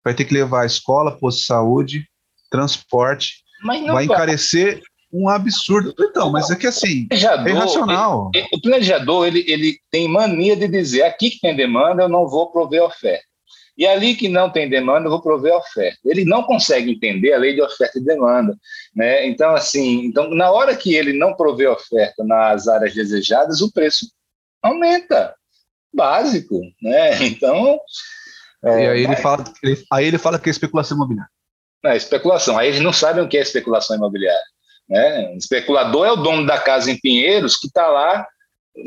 [0.04, 2.08] Vai ter que levar escola, posto de saúde,
[2.50, 4.82] transporte, vai encarecer
[5.12, 5.94] um absurdo.
[5.98, 8.30] Então, mas é que assim, é irracional.
[8.34, 12.28] Ele, o planejador, ele, ele tem mania de dizer, aqui que tem demanda, eu não
[12.28, 13.24] vou prover oferta.
[13.76, 15.98] E ali que não tem demanda, eu vou prover oferta.
[16.04, 18.56] Ele não consegue entender a lei de oferta e demanda.
[18.94, 19.26] Né?
[19.26, 24.06] Então, assim, então, na hora que ele não provê oferta nas áreas desejadas, o preço
[24.62, 25.34] aumenta.
[25.92, 26.60] Básico.
[26.80, 27.18] Né?
[27.24, 27.78] Então.
[28.64, 29.44] É, e aí, ele fala,
[29.92, 31.30] aí ele fala que é especulação imobiliária.
[31.84, 32.56] É, especulação.
[32.56, 34.40] Aí eles não sabem o que é especulação imobiliária.
[34.88, 35.32] Né?
[35.34, 38.26] O especulador é o dono da casa em Pinheiros que está lá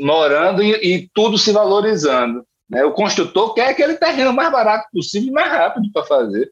[0.00, 2.44] morando e, e, tudo se valorizando.
[2.68, 2.84] Né?
[2.84, 6.50] O construtor quer aquele terreno mais barato possível e mais rápido para fazer.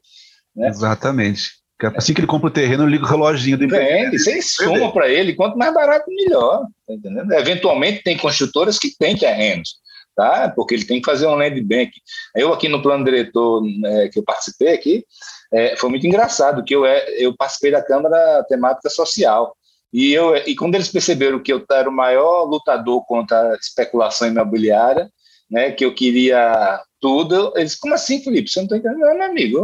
[0.54, 0.68] Né?
[0.68, 1.56] Exatamente.
[1.94, 5.10] Assim que ele compra o terreno, ele liga o reloginho do Vende, sem soma para
[5.10, 5.34] ele.
[5.34, 6.66] Quanto mais barato, melhor.
[6.86, 7.30] Tá entendendo?
[7.32, 9.76] Eventualmente, tem construtoras que têm terrenos,
[10.16, 10.50] tá?
[10.56, 11.90] porque ele tem que fazer um land bank.
[12.34, 15.04] Eu, aqui no plano diretor né, que eu participei aqui,
[15.52, 19.54] é, foi muito engraçado, que eu, é, eu participei da Câmara Temática Social.
[19.92, 24.26] E, eu, e quando eles perceberam que eu era o maior lutador contra a especulação
[24.26, 25.10] imobiliária,
[25.50, 27.52] né, que eu queria tudo.
[27.56, 28.50] Eles, como assim, Felipe?
[28.50, 29.58] Você não está entendendo, não, meu amigo?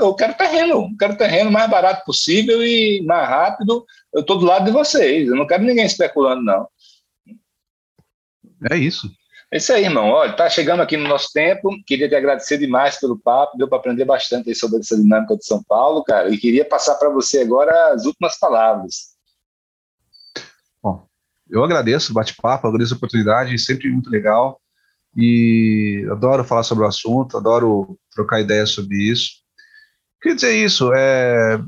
[0.00, 3.84] Eu quero terreno, eu quero terreno mais barato possível e mais rápido.
[4.12, 6.68] Eu estou do lado de vocês, eu não quero ninguém especulando, não.
[8.70, 9.08] É isso.
[9.52, 10.08] É isso aí, irmão.
[10.08, 11.70] Olha, tá chegando aqui no nosso tempo.
[11.86, 13.56] Queria te agradecer demais pelo papo.
[13.56, 16.30] Deu para aprender bastante sobre essa dinâmica de São Paulo, cara.
[16.30, 19.14] E queria passar para você agora as últimas palavras.
[20.82, 21.06] Bom,
[21.48, 24.60] eu agradeço o bate-papo, agradeço a oportunidade, sempre muito legal
[25.16, 29.36] e adoro falar sobre o assunto, adoro trocar ideias sobre isso.
[30.20, 31.58] Queria dizer isso, é,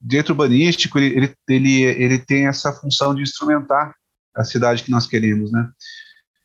[0.00, 3.94] direito urbanístico, ele, ele, ele tem essa função de instrumentar
[4.34, 5.68] a cidade que nós queremos, né?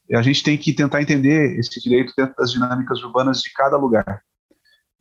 [0.10, 3.78] E a gente tem que tentar entender esse direito dentro das dinâmicas urbanas de cada
[3.78, 4.22] lugar.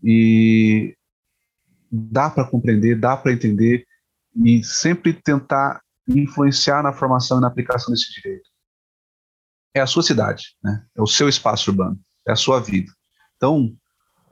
[0.04, 0.94] E
[1.90, 3.86] dá para compreender, dá para entender
[4.44, 8.51] e sempre tentar influenciar na formação e na aplicação desse direito
[9.74, 10.84] é a sua cidade, né?
[10.96, 12.90] é o seu espaço urbano, é a sua vida.
[13.36, 13.74] Então,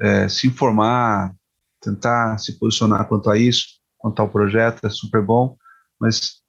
[0.01, 1.35] é, se informar,
[1.81, 3.67] tentar se posicionar quanto a isso,
[3.99, 5.57] quanto ao projeto, é super bom,
[5.99, 6.41] mas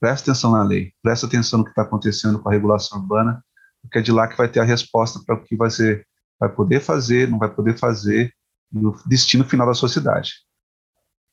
[0.00, 3.42] presta atenção na lei, presta atenção no que está acontecendo com a regulação urbana,
[3.82, 6.06] porque é de lá que vai ter a resposta para o que vai ser,
[6.38, 8.32] vai poder fazer, não vai poder fazer,
[8.72, 10.32] e o destino final da sociedade.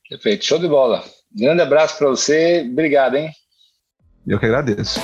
[0.08, 1.04] Perfeito, show de bola.
[1.34, 3.30] Grande abraço para você, obrigado, hein?
[4.26, 5.00] Eu que agradeço.